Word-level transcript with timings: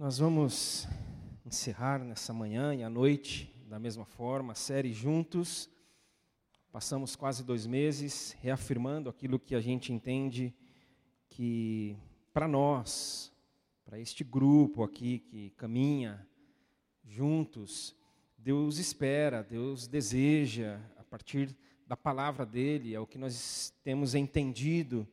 Nós 0.00 0.18
vamos 0.18 0.86
encerrar 1.44 1.98
nessa 2.04 2.32
manhã 2.32 2.72
e 2.72 2.84
à 2.84 2.88
noite, 2.88 3.52
da 3.68 3.80
mesma 3.80 4.04
forma, 4.04 4.52
a 4.52 4.54
série 4.54 4.92
Juntos. 4.92 5.68
Passamos 6.70 7.16
quase 7.16 7.42
dois 7.42 7.66
meses 7.66 8.30
reafirmando 8.40 9.10
aquilo 9.10 9.40
que 9.40 9.56
a 9.56 9.60
gente 9.60 9.92
entende 9.92 10.54
que, 11.28 11.96
para 12.32 12.46
nós, 12.46 13.32
para 13.84 13.98
este 13.98 14.22
grupo 14.22 14.84
aqui 14.84 15.18
que 15.18 15.50
caminha 15.56 16.24
juntos, 17.04 17.92
Deus 18.38 18.78
espera, 18.78 19.42
Deus 19.42 19.88
deseja, 19.88 20.80
a 20.96 21.02
partir 21.02 21.56
da 21.88 21.96
palavra 21.96 22.46
dele, 22.46 22.94
é 22.94 23.00
o 23.00 23.06
que 23.06 23.18
nós 23.18 23.74
temos 23.82 24.14
entendido. 24.14 25.08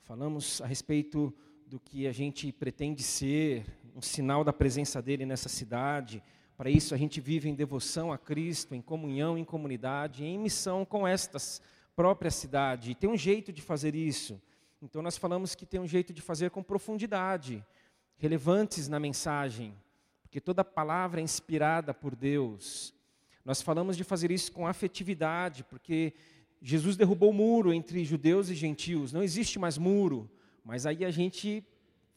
Falamos 0.00 0.58
a 0.62 0.66
respeito 0.66 1.34
do 1.66 1.78
que 1.78 2.06
a 2.06 2.12
gente 2.12 2.50
pretende 2.50 3.02
ser, 3.02 3.66
um 3.94 4.02
sinal 4.02 4.42
da 4.42 4.52
presença 4.52 5.02
dele 5.02 5.26
nessa 5.26 5.48
cidade. 5.48 6.22
Para 6.56 6.70
isso, 6.70 6.94
a 6.94 6.98
gente 6.98 7.20
vive 7.20 7.48
em 7.48 7.54
devoção 7.54 8.12
a 8.12 8.18
Cristo, 8.18 8.74
em 8.74 8.80
comunhão, 8.80 9.36
em 9.36 9.44
comunidade, 9.44 10.24
em 10.24 10.38
missão 10.38 10.84
com 10.84 11.06
esta 11.06 11.38
própria 11.94 12.30
cidade. 12.30 12.90
E 12.90 12.94
tem 12.94 13.10
um 13.10 13.16
jeito 13.16 13.52
de 13.52 13.60
fazer 13.60 13.94
isso. 13.94 14.40
Então, 14.80 15.02
nós 15.02 15.16
falamos 15.16 15.54
que 15.54 15.66
tem 15.66 15.80
um 15.80 15.86
jeito 15.86 16.12
de 16.12 16.20
fazer 16.20 16.50
com 16.50 16.62
profundidade, 16.62 17.64
relevantes 18.16 18.88
na 18.88 18.98
mensagem, 18.98 19.74
porque 20.22 20.40
toda 20.40 20.64
palavra 20.64 21.20
é 21.20 21.24
inspirada 21.24 21.92
por 21.92 22.16
Deus. 22.16 22.94
Nós 23.44 23.60
falamos 23.60 23.96
de 23.96 24.04
fazer 24.04 24.30
isso 24.30 24.52
com 24.52 24.66
afetividade, 24.66 25.64
porque 25.64 26.14
Jesus 26.60 26.96
derrubou 26.96 27.30
o 27.30 27.34
muro 27.34 27.72
entre 27.72 28.04
judeus 28.04 28.48
e 28.48 28.54
gentios, 28.54 29.12
não 29.12 29.22
existe 29.22 29.58
mais 29.58 29.76
muro. 29.76 30.30
Mas 30.64 30.86
aí 30.86 31.04
a 31.04 31.10
gente 31.10 31.64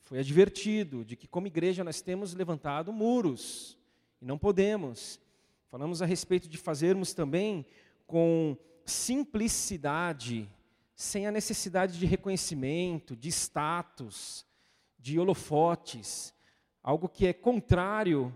foi 0.05 0.19
advertido 0.19 1.03
de 1.03 1.15
que, 1.15 1.27
como 1.27 1.47
igreja, 1.47 1.83
nós 1.83 1.99
temos 1.99 2.35
levantado 2.35 2.93
muros 2.93 3.75
e 4.21 4.25
não 4.25 4.37
podemos. 4.37 5.19
Falamos 5.67 5.99
a 5.99 6.05
respeito 6.05 6.47
de 6.47 6.59
fazermos 6.59 7.11
também 7.11 7.65
com 8.05 8.55
simplicidade, 8.85 10.47
sem 10.95 11.25
a 11.25 11.31
necessidade 11.31 11.97
de 11.97 12.05
reconhecimento, 12.05 13.15
de 13.15 13.29
status, 13.29 14.45
de 14.99 15.19
holofotes, 15.19 16.35
algo 16.83 17.09
que 17.09 17.25
é 17.25 17.33
contrário 17.33 18.31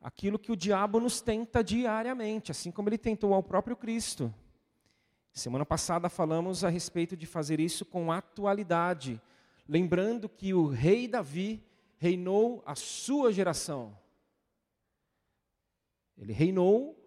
àquilo 0.00 0.38
que 0.38 0.50
o 0.50 0.56
diabo 0.56 0.98
nos 0.98 1.20
tenta 1.20 1.62
diariamente, 1.62 2.50
assim 2.50 2.70
como 2.70 2.88
ele 2.88 2.96
tentou 2.96 3.34
ao 3.34 3.42
próprio 3.42 3.76
Cristo. 3.76 4.34
Semana 5.34 5.66
passada 5.66 6.08
falamos 6.08 6.64
a 6.64 6.70
respeito 6.70 7.14
de 7.14 7.26
fazer 7.26 7.60
isso 7.60 7.84
com 7.84 8.10
atualidade, 8.10 9.20
lembrando 9.70 10.28
que 10.28 10.52
o 10.52 10.66
rei 10.66 11.06
Davi 11.06 11.64
reinou 11.96 12.60
a 12.66 12.74
sua 12.74 13.32
geração. 13.32 13.96
Ele 16.18 16.32
reinou 16.32 16.98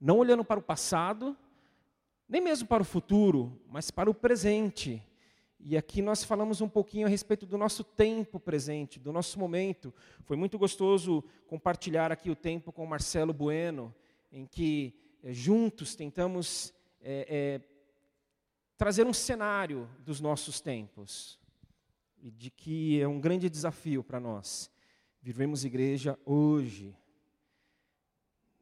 não 0.00 0.18
olhando 0.18 0.44
para 0.44 0.60
o 0.60 0.62
passado, 0.62 1.36
nem 2.28 2.40
mesmo 2.40 2.68
para 2.68 2.80
o 2.80 2.86
futuro, 2.86 3.60
mas 3.66 3.90
para 3.90 4.08
o 4.08 4.14
presente. 4.14 5.02
E 5.58 5.76
aqui 5.76 6.00
nós 6.00 6.22
falamos 6.22 6.60
um 6.60 6.68
pouquinho 6.68 7.08
a 7.08 7.10
respeito 7.10 7.44
do 7.44 7.58
nosso 7.58 7.82
tempo 7.82 8.38
presente, 8.38 9.00
do 9.00 9.12
nosso 9.12 9.36
momento. 9.36 9.92
Foi 10.22 10.36
muito 10.36 10.56
gostoso 10.56 11.24
compartilhar 11.48 12.12
aqui 12.12 12.30
o 12.30 12.36
tempo 12.36 12.70
com 12.70 12.84
o 12.84 12.88
Marcelo 12.88 13.34
Bueno, 13.34 13.92
em 14.30 14.46
que 14.46 14.94
é, 15.24 15.32
juntos 15.32 15.96
tentamos 15.96 16.72
é, 17.02 17.26
é, 17.28 17.60
trazer 18.78 19.04
um 19.08 19.12
cenário 19.12 19.90
dos 19.98 20.20
nossos 20.20 20.60
tempos 20.60 21.39
e 22.20 22.30
de 22.30 22.50
que 22.50 23.00
é 23.00 23.08
um 23.08 23.20
grande 23.20 23.48
desafio 23.48 24.04
para 24.04 24.20
nós 24.20 24.70
vivemos 25.22 25.64
igreja 25.64 26.18
hoje, 26.24 26.96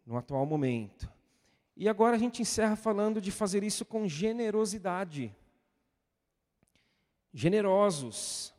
no 0.05 0.17
atual 0.17 0.45
momento. 0.45 1.11
E 1.77 1.89
agora 1.89 2.17
a 2.17 2.19
gente 2.19 2.43
encerra 2.43 2.75
falando 2.75 3.21
de 3.21 3.31
fazer 3.31 3.63
isso 3.63 3.85
com 3.85 4.09
generosidade. 4.09 5.35
Generosos. 7.33 8.53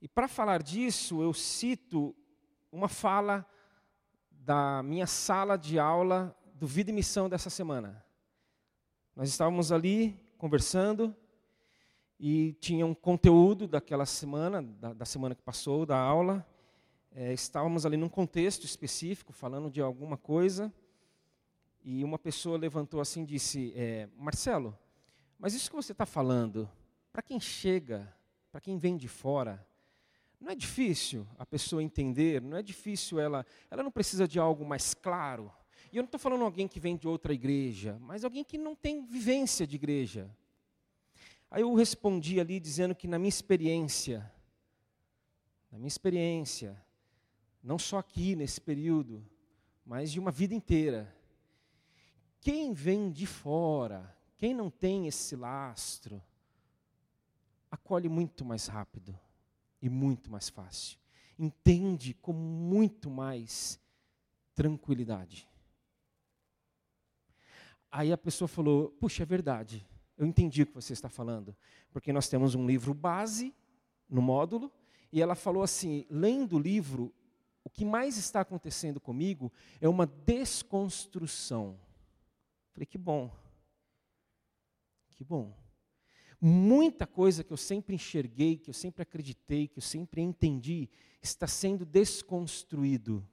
E 0.00 0.08
para 0.08 0.26
falar 0.28 0.62
disso, 0.62 1.22
eu 1.22 1.34
cito 1.34 2.14
uma 2.72 2.88
fala 2.88 3.46
da 4.30 4.82
minha 4.82 5.06
sala 5.06 5.58
de 5.58 5.78
aula 5.78 6.34
do 6.54 6.66
Vida 6.66 6.90
e 6.90 6.94
Missão 6.94 7.28
dessa 7.28 7.50
semana. 7.50 8.02
Nós 9.14 9.28
estávamos 9.28 9.70
ali 9.70 10.18
conversando 10.38 11.14
e 12.18 12.52
tinha 12.60 12.86
um 12.86 12.94
conteúdo 12.94 13.66
daquela 13.66 14.06
semana, 14.06 14.62
da, 14.62 14.92
da 14.92 15.04
semana 15.04 15.34
que 15.34 15.42
passou, 15.42 15.84
da 15.84 15.98
aula. 15.98 16.46
É, 17.12 17.32
estávamos 17.32 17.84
ali 17.86 17.96
num 17.96 18.08
contexto 18.08 18.64
específico, 18.64 19.32
falando 19.32 19.70
de 19.70 19.80
alguma 19.80 20.16
coisa, 20.16 20.72
e 21.82 22.02
uma 22.02 22.18
pessoa 22.18 22.58
levantou 22.58 23.00
assim 23.00 23.22
e 23.22 23.26
disse: 23.26 23.72
é, 23.76 24.08
Marcelo, 24.16 24.76
mas 25.38 25.54
isso 25.54 25.70
que 25.70 25.76
você 25.76 25.92
está 25.92 26.06
falando, 26.06 26.68
para 27.12 27.22
quem 27.22 27.38
chega, 27.38 28.12
para 28.50 28.60
quem 28.60 28.78
vem 28.78 28.96
de 28.96 29.08
fora, 29.08 29.64
não 30.40 30.50
é 30.50 30.54
difícil 30.54 31.26
a 31.38 31.46
pessoa 31.46 31.82
entender, 31.82 32.40
não 32.42 32.56
é 32.56 32.62
difícil 32.62 33.18
ela, 33.20 33.46
ela 33.70 33.82
não 33.82 33.90
precisa 33.90 34.26
de 34.26 34.38
algo 34.38 34.64
mais 34.64 34.92
claro. 34.92 35.50
E 35.92 35.96
eu 35.96 36.02
não 36.02 36.06
estou 36.06 36.18
falando 36.18 36.44
alguém 36.44 36.66
que 36.66 36.80
vem 36.80 36.96
de 36.96 37.06
outra 37.06 37.32
igreja, 37.32 37.96
mas 38.00 38.24
alguém 38.24 38.42
que 38.42 38.58
não 38.58 38.74
tem 38.74 39.06
vivência 39.06 39.66
de 39.66 39.76
igreja. 39.76 40.28
Aí 41.50 41.62
eu 41.62 41.74
respondi 41.74 42.40
ali 42.40 42.58
dizendo 42.58 42.94
que 42.94 43.06
na 43.06 43.18
minha 43.18 43.28
experiência, 43.28 44.30
na 45.70 45.78
minha 45.78 45.88
experiência, 45.88 46.82
não 47.62 47.78
só 47.78 47.98
aqui 47.98 48.36
nesse 48.36 48.60
período, 48.60 49.24
mas 49.84 50.10
de 50.10 50.18
uma 50.18 50.30
vida 50.30 50.54
inteira, 50.54 51.14
quem 52.40 52.72
vem 52.72 53.10
de 53.10 53.26
fora, 53.26 54.14
quem 54.36 54.52
não 54.52 54.70
tem 54.70 55.06
esse 55.06 55.34
lastro, 55.34 56.22
acolhe 57.70 58.08
muito 58.08 58.44
mais 58.44 58.66
rápido 58.66 59.18
e 59.80 59.88
muito 59.88 60.30
mais 60.30 60.48
fácil. 60.48 60.98
Entende 61.38 62.14
com 62.14 62.32
muito 62.32 63.10
mais 63.10 63.80
tranquilidade. 64.54 65.48
Aí 67.90 68.12
a 68.12 68.18
pessoa 68.18 68.48
falou: 68.48 68.90
Puxa, 68.90 69.22
é 69.22 69.26
verdade. 69.26 69.86
Eu 70.16 70.26
entendi 70.26 70.62
o 70.62 70.66
que 70.66 70.74
você 70.74 70.92
está 70.92 71.08
falando, 71.08 71.56
porque 71.92 72.12
nós 72.12 72.28
temos 72.28 72.54
um 72.54 72.66
livro 72.66 72.94
base 72.94 73.54
no 74.08 74.22
módulo, 74.22 74.72
e 75.10 75.20
ela 75.20 75.34
falou 75.34 75.62
assim: 75.62 76.06
lendo 76.08 76.56
o 76.56 76.58
livro, 76.58 77.12
o 77.64 77.70
que 77.70 77.84
mais 77.84 78.16
está 78.16 78.40
acontecendo 78.40 79.00
comigo 79.00 79.52
é 79.80 79.88
uma 79.88 80.06
desconstrução. 80.06 81.78
Falei, 82.72 82.86
que 82.86 82.98
bom. 82.98 83.30
Que 85.10 85.24
bom. 85.24 85.56
Muita 86.40 87.06
coisa 87.06 87.42
que 87.42 87.52
eu 87.52 87.56
sempre 87.56 87.94
enxerguei, 87.94 88.58
que 88.58 88.68
eu 88.68 88.74
sempre 88.74 89.02
acreditei, 89.02 89.68
que 89.68 89.78
eu 89.78 89.82
sempre 89.82 90.20
entendi, 90.20 90.90
está 91.22 91.46
sendo 91.46 91.86
desconstruído. 91.86 93.26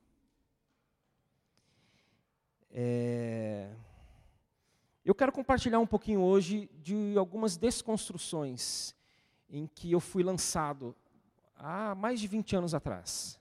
É... 2.69 3.69
Eu 5.03 5.15
quero 5.15 5.31
compartilhar 5.31 5.79
um 5.79 5.87
pouquinho 5.87 6.21
hoje 6.21 6.69
de 6.75 7.17
algumas 7.17 7.57
desconstruções 7.57 8.95
em 9.49 9.65
que 9.65 9.91
eu 9.91 9.99
fui 9.99 10.21
lançado 10.21 10.95
há 11.55 11.95
mais 11.95 12.19
de 12.19 12.27
20 12.27 12.55
anos 12.57 12.75
atrás. 12.75 13.39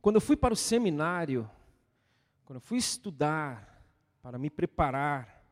Quando 0.00 0.14
eu 0.16 0.20
fui 0.20 0.36
para 0.36 0.54
o 0.54 0.56
seminário, 0.56 1.50
quando 2.44 2.58
eu 2.58 2.60
fui 2.60 2.78
estudar 2.78 3.84
para 4.22 4.38
me 4.38 4.48
preparar, 4.48 5.44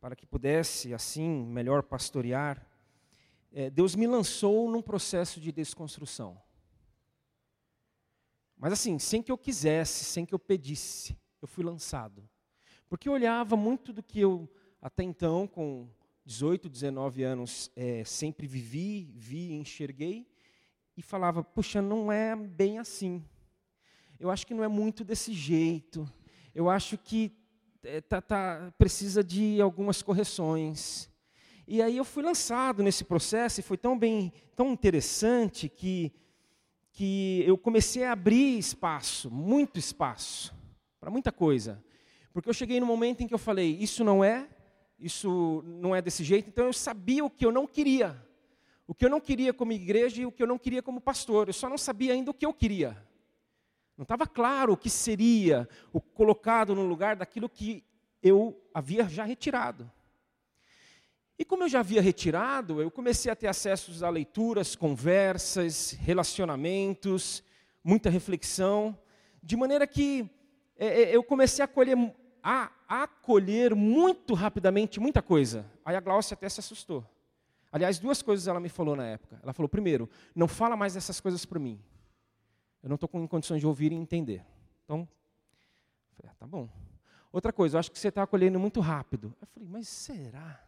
para 0.00 0.16
que 0.16 0.26
pudesse 0.26 0.92
assim 0.92 1.46
melhor 1.46 1.84
pastorear, 1.84 2.66
é, 3.52 3.70
Deus 3.70 3.94
me 3.94 4.08
lançou 4.08 4.68
num 4.68 4.82
processo 4.82 5.40
de 5.40 5.52
desconstrução. 5.52 6.36
Mas 8.56 8.72
assim, 8.72 8.98
sem 8.98 9.22
que 9.22 9.30
eu 9.30 9.38
quisesse, 9.38 10.04
sem 10.04 10.26
que 10.26 10.34
eu 10.34 10.38
pedisse, 10.38 11.16
eu 11.40 11.46
fui 11.46 11.64
lançado. 11.64 12.28
Porque 12.88 13.08
eu 13.08 13.12
olhava 13.12 13.56
muito 13.56 13.92
do 13.92 14.02
que 14.02 14.18
eu, 14.18 14.48
até 14.80 15.02
então, 15.02 15.46
com 15.46 15.86
18, 16.24 16.68
19 16.68 17.22
anos, 17.22 17.70
é, 17.76 18.02
sempre 18.04 18.46
vivi, 18.46 19.12
vi, 19.14 19.52
enxerguei, 19.52 20.26
e 20.96 21.02
falava: 21.02 21.44
puxa, 21.44 21.82
não 21.82 22.10
é 22.10 22.34
bem 22.34 22.78
assim. 22.78 23.22
Eu 24.18 24.30
acho 24.30 24.46
que 24.46 24.54
não 24.54 24.64
é 24.64 24.68
muito 24.68 25.04
desse 25.04 25.32
jeito. 25.32 26.10
Eu 26.54 26.68
acho 26.68 26.98
que 26.98 27.32
é, 27.84 28.00
tá, 28.00 28.20
tá, 28.20 28.72
precisa 28.76 29.22
de 29.22 29.60
algumas 29.60 30.02
correções. 30.02 31.08
E 31.66 31.82
aí 31.82 31.96
eu 31.96 32.04
fui 32.04 32.22
lançado 32.22 32.82
nesse 32.82 33.04
processo 33.04 33.60
e 33.60 33.62
foi 33.62 33.76
tão 33.76 33.98
bem, 33.98 34.32
tão 34.56 34.72
interessante 34.72 35.68
que, 35.68 36.12
que 36.90 37.44
eu 37.46 37.58
comecei 37.58 38.04
a 38.04 38.12
abrir 38.12 38.58
espaço, 38.58 39.30
muito 39.30 39.78
espaço, 39.78 40.54
para 40.98 41.10
muita 41.10 41.30
coisa. 41.30 41.84
Porque 42.32 42.48
eu 42.48 42.54
cheguei 42.54 42.78
no 42.80 42.86
momento 42.86 43.22
em 43.22 43.26
que 43.26 43.34
eu 43.34 43.38
falei, 43.38 43.76
isso 43.80 44.04
não 44.04 44.22
é, 44.22 44.48
isso 44.98 45.62
não 45.64 45.94
é 45.94 46.02
desse 46.02 46.24
jeito, 46.24 46.48
então 46.48 46.66
eu 46.66 46.72
sabia 46.72 47.24
o 47.24 47.30
que 47.30 47.44
eu 47.44 47.52
não 47.52 47.66
queria. 47.66 48.16
o 48.86 48.94
que 48.94 49.04
eu 49.04 49.10
não 49.10 49.20
queria 49.20 49.52
como 49.52 49.70
igreja 49.72 50.22
e 50.22 50.26
o 50.26 50.32
que 50.32 50.42
eu 50.42 50.46
não 50.46 50.58
queria 50.58 50.82
como 50.82 50.98
pastor. 50.98 51.48
Eu 51.48 51.52
só 51.52 51.68
não 51.68 51.76
sabia 51.76 52.14
ainda 52.14 52.30
o 52.30 52.34
que 52.34 52.46
eu 52.46 52.54
queria. 52.54 52.96
Não 53.98 54.02
estava 54.02 54.26
claro 54.26 54.72
o 54.72 54.76
que 54.78 54.88
seria 54.88 55.68
o 55.92 56.00
colocado 56.00 56.74
no 56.74 56.86
lugar 56.86 57.14
daquilo 57.14 57.50
que 57.50 57.84
eu 58.22 58.58
havia 58.72 59.06
já 59.06 59.24
retirado. 59.24 59.90
E 61.38 61.44
como 61.44 61.64
eu 61.64 61.68
já 61.68 61.80
havia 61.80 62.00
retirado, 62.00 62.80
eu 62.80 62.90
comecei 62.90 63.30
a 63.30 63.36
ter 63.36 63.46
acesso 63.46 64.04
a 64.04 64.08
leituras, 64.08 64.74
conversas, 64.74 65.92
relacionamentos, 66.00 67.44
muita 67.84 68.08
reflexão, 68.08 68.98
de 69.42 69.54
maneira 69.54 69.86
que 69.86 70.28
é, 70.78 70.86
é 70.86 71.16
eu 71.16 71.22
comecei 71.22 71.64
a 71.64 71.68
a, 72.42 72.70
acolher 72.88 73.74
muito 73.74 74.32
rapidamente 74.32 74.98
muita 74.98 75.20
coisa. 75.20 75.66
Aí 75.84 75.94
a 75.94 76.00
Glaucia 76.00 76.34
até 76.34 76.48
se 76.48 76.60
assustou. 76.60 77.04
Aliás, 77.70 77.98
duas 77.98 78.22
coisas 78.22 78.46
ela 78.46 78.60
me 78.60 78.68
falou 78.68 78.96
na 78.96 79.04
época. 79.04 79.38
Ela 79.42 79.52
falou: 79.52 79.68
primeiro, 79.68 80.08
não 80.34 80.48
fala 80.48 80.76
mais 80.76 80.94
dessas 80.94 81.20
coisas 81.20 81.44
para 81.44 81.58
mim. 81.58 81.78
Eu 82.82 82.88
não 82.88 82.94
estou 82.94 83.08
com 83.08 83.26
condições 83.28 83.60
de 83.60 83.66
ouvir 83.66 83.92
e 83.92 83.94
entender. 83.94 84.42
Então, 84.84 85.06
falei, 86.16 86.32
ah, 86.32 86.34
tá 86.38 86.46
bom. 86.46 86.68
Outra 87.30 87.52
coisa, 87.52 87.76
eu 87.76 87.80
acho 87.80 87.90
que 87.90 87.98
você 87.98 88.08
está 88.08 88.22
acolhendo 88.22 88.58
muito 88.58 88.80
rápido. 88.80 89.34
Eu 89.40 89.46
falei, 89.48 89.68
mas 89.68 89.88
será? 89.88 90.64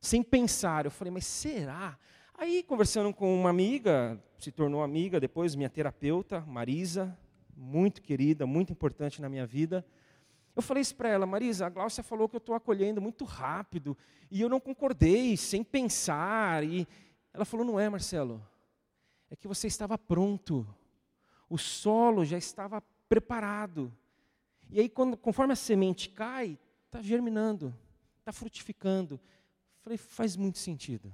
Sem 0.00 0.22
pensar, 0.22 0.84
eu 0.84 0.90
falei, 0.90 1.10
mas 1.10 1.26
será? 1.26 1.98
Aí, 2.36 2.62
conversando 2.62 3.12
com 3.12 3.34
uma 3.34 3.50
amiga, 3.50 4.22
se 4.38 4.52
tornou 4.52 4.82
amiga 4.82 5.18
depois, 5.18 5.54
minha 5.54 5.70
terapeuta, 5.70 6.40
Marisa, 6.42 7.16
muito 7.56 8.02
querida, 8.02 8.46
muito 8.46 8.72
importante 8.72 9.20
na 9.20 9.28
minha 9.28 9.46
vida. 9.46 9.84
Eu 10.54 10.62
falei 10.62 10.80
isso 10.80 10.94
para 10.94 11.08
ela, 11.08 11.26
Marisa, 11.26 11.66
a 11.66 11.68
Glaucia 11.68 12.02
falou 12.02 12.28
que 12.28 12.36
eu 12.36 12.38
estou 12.38 12.54
acolhendo 12.54 13.00
muito 13.00 13.24
rápido, 13.24 13.96
e 14.30 14.40
eu 14.40 14.48
não 14.48 14.60
concordei, 14.60 15.36
sem 15.36 15.64
pensar. 15.64 16.62
E 16.64 16.86
ela 17.32 17.44
falou, 17.44 17.66
não 17.66 17.78
é, 17.78 17.88
Marcelo, 17.88 18.40
é 19.30 19.34
que 19.36 19.48
você 19.48 19.66
estava 19.66 19.98
pronto, 19.98 20.66
o 21.48 21.58
solo 21.58 22.24
já 22.24 22.38
estava 22.38 22.80
preparado. 23.08 23.92
E 24.70 24.80
aí, 24.80 24.88
quando, 24.88 25.16
conforme 25.16 25.52
a 25.52 25.56
semente 25.56 26.08
cai, 26.08 26.58
está 26.86 27.02
germinando, 27.02 27.74
está 28.20 28.32
frutificando. 28.32 29.14
Eu 29.14 29.82
falei, 29.82 29.98
faz 29.98 30.36
muito 30.36 30.58
sentido. 30.58 31.12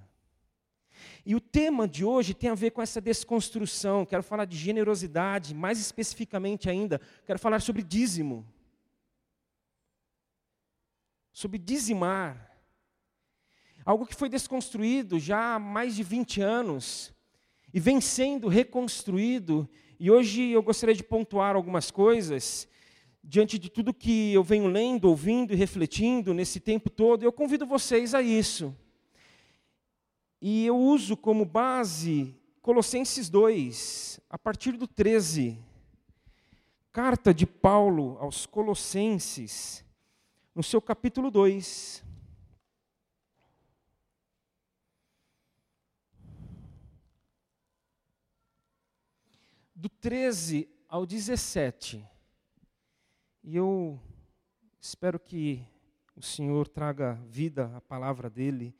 E 1.25 1.35
o 1.35 1.41
tema 1.41 1.87
de 1.87 2.05
hoje 2.05 2.35
tem 2.35 2.51
a 2.51 2.55
ver 2.55 2.71
com 2.71 2.83
essa 2.83 3.01
desconstrução. 3.01 4.07
Quero 4.07 4.23
falar 4.23 4.45
de 4.45 4.57
generosidade, 4.57 5.55
mais 5.55 5.79
especificamente 5.79 6.69
ainda, 6.69 7.01
quero 7.27 7.39
falar 7.39 7.61
sobre 7.61 7.83
dízimo 7.83 8.47
sobre 11.41 11.59
dizimar. 11.59 12.51
Algo 13.85 14.07
que 14.07 14.15
foi 14.15 14.29
desconstruído 14.29 15.19
já 15.19 15.55
há 15.55 15.59
mais 15.59 15.97
de 15.97 16.03
20 16.03 16.43
anos 16.43 17.15
e 17.73 17.81
vem 17.81 17.99
sendo 17.99 18.47
reconstruído. 18.47 19.69
E 19.99 20.11
hoje 20.11 20.51
eu 20.51 20.63
gostaria 20.63 20.95
de 20.95 21.03
pontuar 21.03 21.57
algumas 21.57 21.91
coisas 21.91 22.69
diante 23.25 23.59
de 23.59 23.71
tudo 23.71 23.95
que 23.95 24.33
eu 24.35 24.43
venho 24.45 24.67
lendo, 24.67 25.07
ouvindo 25.07 25.53
e 25.53 25.57
refletindo 25.57 26.35
nesse 26.35 26.61
tempo 26.61 26.91
todo. 26.91 27.23
Eu 27.23 27.33
convido 27.33 27.67
vocês 27.67 28.15
a 28.15 28.21
isso. 28.21 28.77
E 30.41 30.65
eu 30.65 30.79
uso 30.79 31.19
como 31.19 31.45
base 31.45 32.35
Colossenses 32.63 33.29
2, 33.29 34.21
a 34.31 34.39
partir 34.39 34.73
do 34.73 34.87
13. 34.87 35.63
Carta 36.91 37.35
de 37.35 37.47
Paulo 37.47 38.17
aos 38.19 38.47
Colossenses 38.47 39.85
no 40.55 40.63
seu 40.63 40.81
capítulo 40.81 41.31
2. 41.31 42.03
Do 49.75 49.89
13 49.91 50.69
ao 50.89 51.05
17. 51.05 52.07
E 53.45 53.57
eu 53.57 54.01
espero 54.81 55.21
que 55.21 55.67
o 56.17 56.23
Senhor 56.23 56.67
traga 56.67 57.15
vida 57.27 57.75
à 57.77 57.81
palavra 57.83 58.31
dele 58.31 58.75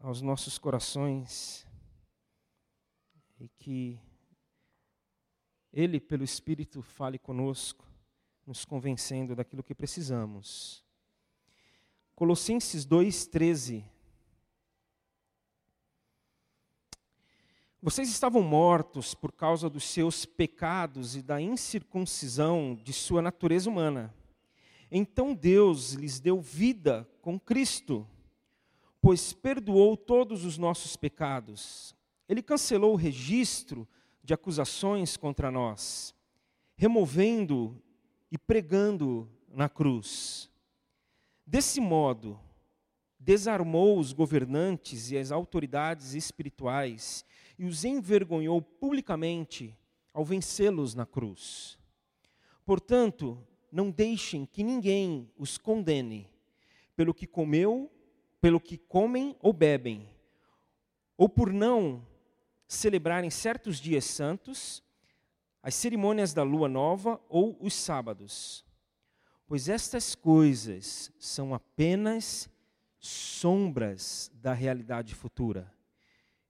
aos 0.00 0.20
nossos 0.22 0.58
corações 0.58 1.66
e 3.38 3.48
que 3.48 4.00
ele, 5.72 6.00
pelo 6.00 6.24
Espírito, 6.24 6.80
fale 6.80 7.18
conosco, 7.18 7.84
nos 8.46 8.64
convencendo 8.64 9.34
daquilo 9.34 9.62
que 9.62 9.74
precisamos. 9.74 10.84
Colossenses 12.14 12.86
2,13. 12.86 13.84
Vocês 17.82 18.08
estavam 18.08 18.42
mortos 18.42 19.14
por 19.14 19.30
causa 19.30 19.68
dos 19.68 19.84
seus 19.84 20.24
pecados 20.24 21.14
e 21.14 21.22
da 21.22 21.40
incircuncisão 21.40 22.74
de 22.82 22.92
sua 22.92 23.20
natureza 23.20 23.68
humana. 23.68 24.14
Então 24.90 25.34
Deus 25.34 25.92
lhes 25.92 26.18
deu 26.18 26.40
vida 26.40 27.08
com 27.20 27.38
Cristo, 27.38 28.08
pois 29.06 29.32
perdoou 29.32 29.96
todos 29.96 30.44
os 30.44 30.58
nossos 30.58 30.96
pecados. 30.96 31.94
Ele 32.28 32.42
cancelou 32.42 32.94
o 32.94 32.96
registro 32.96 33.86
de 34.20 34.34
acusações 34.34 35.16
contra 35.16 35.48
nós, 35.48 36.12
removendo 36.74 37.80
e 38.32 38.36
pregando 38.36 39.30
na 39.46 39.68
cruz. 39.68 40.50
Desse 41.46 41.80
modo, 41.80 42.36
desarmou 43.16 43.96
os 43.96 44.12
governantes 44.12 45.12
e 45.12 45.16
as 45.16 45.30
autoridades 45.30 46.14
espirituais 46.14 47.24
e 47.56 47.64
os 47.64 47.84
envergonhou 47.84 48.60
publicamente 48.60 49.72
ao 50.12 50.24
vencê-los 50.24 50.96
na 50.96 51.06
cruz. 51.06 51.78
Portanto, 52.64 53.38
não 53.70 53.88
deixem 53.88 54.44
que 54.44 54.64
ninguém 54.64 55.30
os 55.38 55.58
condene 55.58 56.28
pelo 56.96 57.14
que 57.14 57.28
comeu, 57.28 57.88
pelo 58.40 58.60
que 58.60 58.76
comem 58.76 59.36
ou 59.40 59.52
bebem, 59.52 60.08
ou 61.16 61.28
por 61.28 61.52
não 61.52 62.06
celebrarem 62.68 63.30
certos 63.30 63.78
dias 63.78 64.04
santos, 64.04 64.82
as 65.62 65.74
cerimônias 65.74 66.32
da 66.32 66.42
lua 66.42 66.68
nova 66.68 67.20
ou 67.28 67.56
os 67.60 67.74
sábados 67.74 68.66
pois 69.46 69.68
estas 69.68 70.14
coisas 70.14 71.10
são 71.18 71.54
apenas 71.54 72.50
sombras 72.98 74.30
da 74.34 74.52
realidade 74.52 75.14
futura. 75.14 75.72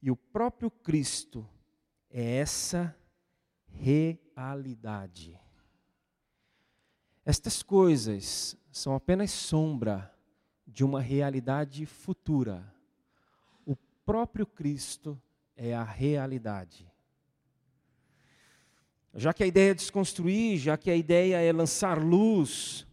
E 0.01 0.11
o 0.11 0.17
próprio 0.17 0.71
Cristo 0.71 1.47
é 2.09 2.37
essa 2.37 2.97
realidade. 3.67 5.39
Estas 7.25 7.63
coisas 7.63 8.57
são 8.71 8.95
apenas 8.95 9.31
sombra 9.31 10.15
de 10.67 10.85
uma 10.85 11.01
realidade 11.01 11.87
futura. 11.87 12.67
O 13.65 13.77
próprio 14.05 14.47
Cristo 14.47 15.21
é 15.57 15.75
a 15.75 15.85
realidade. 15.85 16.87
Já 19.15 19.33
que 19.33 19.43
a 19.43 19.47
ideia 19.47 19.71
é 19.71 19.75
desconstruir, 19.75 20.59
já 20.59 20.77
que 20.77 20.91
a 20.91 20.97
ideia 20.97 21.41
é 21.41 21.53
lançar 21.53 21.99
luz 21.99 22.87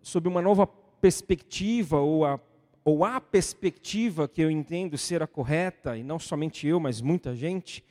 sob 0.00 0.28
uma 0.28 0.40
nova 0.40 0.66
perspectiva, 0.66 1.98
ou 1.98 2.24
a, 2.24 2.40
ou 2.84 3.04
a 3.04 3.20
perspectiva 3.20 4.26
que 4.26 4.40
eu 4.40 4.50
entendo 4.50 4.96
ser 4.96 5.22
a 5.22 5.26
correta, 5.26 5.96
e 5.96 6.02
não 6.02 6.18
somente 6.18 6.66
eu, 6.66 6.80
mas 6.80 7.00
muita 7.00 7.34
gente, 7.36 7.84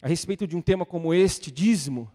a 0.00 0.06
respeito 0.06 0.46
de 0.46 0.56
um 0.56 0.62
tema 0.62 0.86
como 0.86 1.12
este, 1.12 1.50
dízimo, 1.50 2.10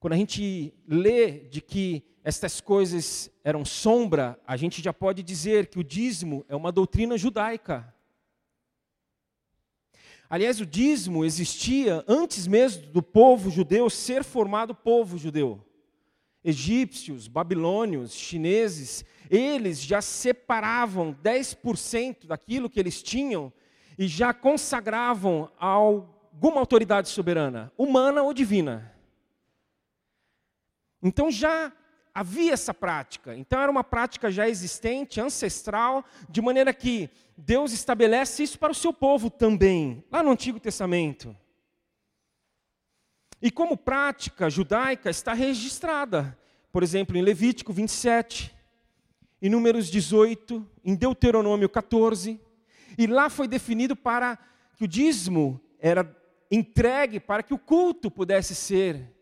quando 0.00 0.14
a 0.14 0.16
gente 0.16 0.74
lê 0.88 1.40
de 1.48 1.60
que 1.60 2.02
estas 2.24 2.60
coisas 2.60 3.30
eram 3.44 3.64
sombra, 3.64 4.40
a 4.46 4.56
gente 4.56 4.82
já 4.82 4.92
pode 4.92 5.22
dizer 5.22 5.68
que 5.68 5.78
o 5.78 5.84
dízimo 5.84 6.44
é 6.48 6.56
uma 6.56 6.72
doutrina 6.72 7.16
judaica. 7.16 7.94
Aliás, 10.28 10.60
o 10.60 10.66
dízimo 10.66 11.24
existia 11.24 12.02
antes 12.08 12.46
mesmo 12.46 12.86
do 12.86 13.02
povo 13.02 13.50
judeu 13.50 13.88
ser 13.88 14.24
formado 14.24 14.74
povo 14.74 15.16
judeu 15.16 15.64
egípcios, 16.44 17.26
babilônios, 17.26 18.12
chineses, 18.12 19.02
eles 19.30 19.80
já 19.80 20.02
separavam 20.02 21.14
10% 21.14 22.26
daquilo 22.26 22.68
que 22.68 22.78
eles 22.78 23.02
tinham 23.02 23.50
e 23.98 24.06
já 24.06 24.34
consagravam 24.34 25.50
a 25.58 25.66
alguma 25.66 26.60
autoridade 26.60 27.08
soberana, 27.08 27.72
humana 27.78 28.22
ou 28.22 28.34
divina. 28.34 28.94
Então 31.02 31.30
já 31.30 31.72
havia 32.14 32.52
essa 32.52 32.72
prática. 32.72 33.34
Então 33.36 33.60
era 33.60 33.70
uma 33.70 33.82
prática 33.82 34.30
já 34.30 34.48
existente, 34.48 35.20
ancestral, 35.20 36.04
de 36.28 36.40
maneira 36.40 36.72
que 36.72 37.10
Deus 37.36 37.72
estabelece 37.72 38.44
isso 38.44 38.58
para 38.58 38.70
o 38.70 38.74
seu 38.74 38.92
povo 38.92 39.28
também, 39.28 40.04
lá 40.10 40.22
no 40.22 40.30
Antigo 40.30 40.60
Testamento. 40.60 41.36
E 43.42 43.50
como 43.50 43.76
prática 43.76 44.48
judaica 44.48 45.10
está 45.10 45.34
registrada, 45.34 46.38
por 46.70 46.82
exemplo, 46.82 47.16
em 47.16 47.22
Levítico 47.22 47.72
27, 47.72 48.54
em 49.42 49.50
Números 49.50 49.90
18, 49.90 50.66
em 50.84 50.94
Deuteronômio 50.94 51.68
14, 51.68 52.40
e 52.96 53.06
lá 53.06 53.28
foi 53.28 53.48
definido 53.48 53.96
para 53.96 54.38
que 54.76 54.84
o 54.84 54.88
dízimo 54.88 55.60
era 55.78 56.16
entregue 56.50 57.18
para 57.18 57.42
que 57.42 57.52
o 57.52 57.58
culto 57.58 58.10
pudesse 58.10 58.54
ser 58.54 59.12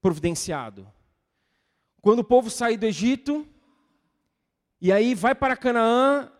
providenciado. 0.00 0.90
Quando 2.06 2.20
o 2.20 2.24
povo 2.24 2.48
sai 2.48 2.76
do 2.76 2.86
Egito, 2.86 3.44
e 4.80 4.92
aí 4.92 5.12
vai 5.12 5.34
para 5.34 5.56
Canaã, 5.56 6.30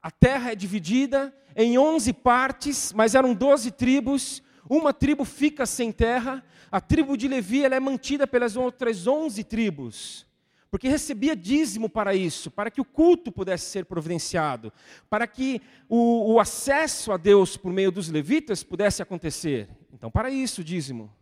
a 0.00 0.08
terra 0.08 0.52
é 0.52 0.54
dividida 0.54 1.34
em 1.56 1.76
11 1.76 2.12
partes, 2.12 2.92
mas 2.92 3.16
eram 3.16 3.34
12 3.34 3.72
tribos, 3.72 4.40
uma 4.70 4.92
tribo 4.92 5.24
fica 5.24 5.66
sem 5.66 5.90
terra, 5.90 6.44
a 6.70 6.80
tribo 6.80 7.16
de 7.16 7.26
Levi 7.26 7.64
ela 7.64 7.74
é 7.74 7.80
mantida 7.80 8.24
pelas 8.24 8.54
outras 8.54 9.04
11 9.04 9.42
tribos 9.42 10.28
porque 10.70 10.88
recebia 10.88 11.34
dízimo 11.34 11.88
para 11.88 12.14
isso, 12.14 12.48
para 12.50 12.70
que 12.70 12.80
o 12.80 12.84
culto 12.84 13.32
pudesse 13.32 13.70
ser 13.70 13.84
providenciado, 13.84 14.72
para 15.10 15.24
que 15.26 15.60
o, 15.88 16.34
o, 16.34 16.40
acesso 16.40 17.10
a 17.10 17.16
Deus 17.16 17.56
por 17.56 17.72
meio 17.72 17.92
dos 17.92 18.08
levitas 18.08 18.64
pudesse 18.64 19.00
acontecer. 19.00 19.68
Então, 19.92 20.10
para 20.10 20.30
isso, 20.30 20.64
dízimo. 20.64 21.12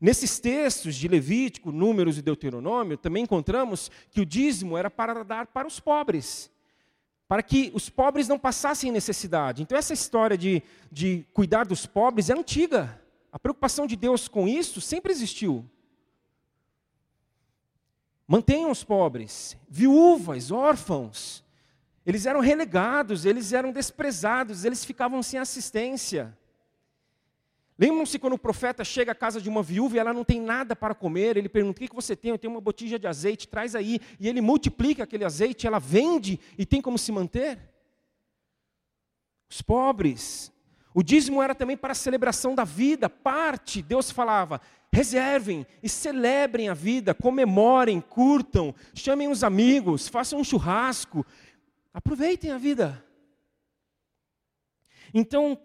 Nesses 0.00 0.38
textos 0.40 0.94
de 0.94 1.06
Levítico, 1.06 1.70
Números 1.70 2.16
e 2.16 2.22
Deuteronômio, 2.22 2.96
também 2.96 3.24
encontramos 3.24 3.90
que 4.10 4.20
o 4.20 4.24
dízimo 4.24 4.78
era 4.78 4.90
para 4.90 5.22
dar 5.22 5.48
para 5.48 5.68
os 5.68 5.78
pobres, 5.78 6.50
para 7.28 7.42
que 7.42 7.70
os 7.74 7.90
pobres 7.90 8.26
não 8.26 8.38
passassem 8.38 8.90
necessidade. 8.90 9.62
Então, 9.62 9.76
essa 9.76 9.92
história 9.92 10.38
de, 10.38 10.62
de 10.90 11.26
cuidar 11.34 11.66
dos 11.66 11.84
pobres 11.84 12.30
é 12.30 12.32
antiga. 12.32 12.98
A 13.30 13.38
preocupação 13.38 13.86
de 13.86 13.94
Deus 13.94 14.26
com 14.26 14.48
isso 14.48 14.80
sempre 14.80 15.12
existiu. 15.12 15.68
Mantenham 18.26 18.70
os 18.70 18.82
pobres, 18.82 19.56
viúvas, 19.68 20.50
órfãos. 20.50 21.44
Eles 22.06 22.24
eram 22.24 22.40
relegados, 22.40 23.26
eles 23.26 23.52
eram 23.52 23.70
desprezados, 23.70 24.64
eles 24.64 24.82
ficavam 24.82 25.22
sem 25.22 25.38
assistência. 25.38 26.36
Lembram-se 27.80 28.18
quando 28.18 28.34
o 28.34 28.38
profeta 28.38 28.84
chega 28.84 29.12
à 29.12 29.14
casa 29.14 29.40
de 29.40 29.48
uma 29.48 29.62
viúva 29.62 29.96
e 29.96 29.98
ela 29.98 30.12
não 30.12 30.22
tem 30.22 30.38
nada 30.38 30.76
para 30.76 30.94
comer, 30.94 31.38
ele 31.38 31.48
pergunta: 31.48 31.82
O 31.82 31.88
que 31.88 31.94
você 31.94 32.14
tem? 32.14 32.30
Eu 32.30 32.38
tenho 32.38 32.52
uma 32.52 32.60
botija 32.60 32.98
de 32.98 33.06
azeite, 33.06 33.48
traz 33.48 33.74
aí. 33.74 33.98
E 34.20 34.28
ele 34.28 34.42
multiplica 34.42 35.04
aquele 35.04 35.24
azeite, 35.24 35.66
ela 35.66 35.78
vende 35.78 36.38
e 36.58 36.66
tem 36.66 36.82
como 36.82 36.98
se 36.98 37.10
manter? 37.10 37.58
Os 39.48 39.62
pobres. 39.62 40.52
O 40.92 41.02
dízimo 41.02 41.40
era 41.40 41.54
também 41.54 41.74
para 41.74 41.92
a 41.92 41.94
celebração 41.94 42.54
da 42.54 42.64
vida, 42.64 43.08
parte, 43.08 43.80
Deus 43.80 44.10
falava: 44.10 44.60
Reservem 44.92 45.66
e 45.82 45.88
celebrem 45.88 46.68
a 46.68 46.74
vida, 46.74 47.14
comemorem, 47.14 47.98
curtam, 47.98 48.74
chamem 48.92 49.28
os 49.28 49.42
amigos, 49.42 50.06
façam 50.06 50.38
um 50.38 50.44
churrasco, 50.44 51.24
aproveitem 51.94 52.50
a 52.50 52.58
vida. 52.58 53.02
Então, 55.14 55.58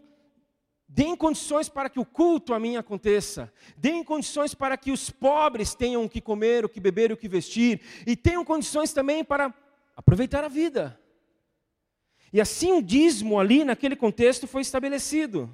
deem 0.96 1.14
condições 1.14 1.68
para 1.68 1.90
que 1.90 2.00
o 2.00 2.06
culto 2.06 2.54
a 2.54 2.60
mim 2.60 2.78
aconteça, 2.78 3.52
deem 3.76 4.02
condições 4.02 4.56
para 4.56 4.78
que 4.78 4.94
os 4.94 5.10
pobres 5.10 5.76
tenham 5.76 6.06
o 6.06 6.10
que 6.10 6.22
comer, 6.22 6.64
o 6.64 6.70
que 6.70 6.80
beber, 6.80 7.12
o 7.12 7.18
que 7.18 7.28
vestir, 7.28 7.82
e 8.08 8.16
tenham 8.16 8.46
condições 8.46 8.94
também 8.94 9.22
para 9.22 9.54
aproveitar 9.94 10.46
a 10.46 10.48
vida. 10.48 10.98
E 12.32 12.40
assim 12.40 12.72
o 12.72 12.82
dízimo 12.82 13.38
ali 13.38 13.66
naquele 13.66 13.94
contexto 13.94 14.48
foi 14.48 14.62
estabelecido. 14.62 15.54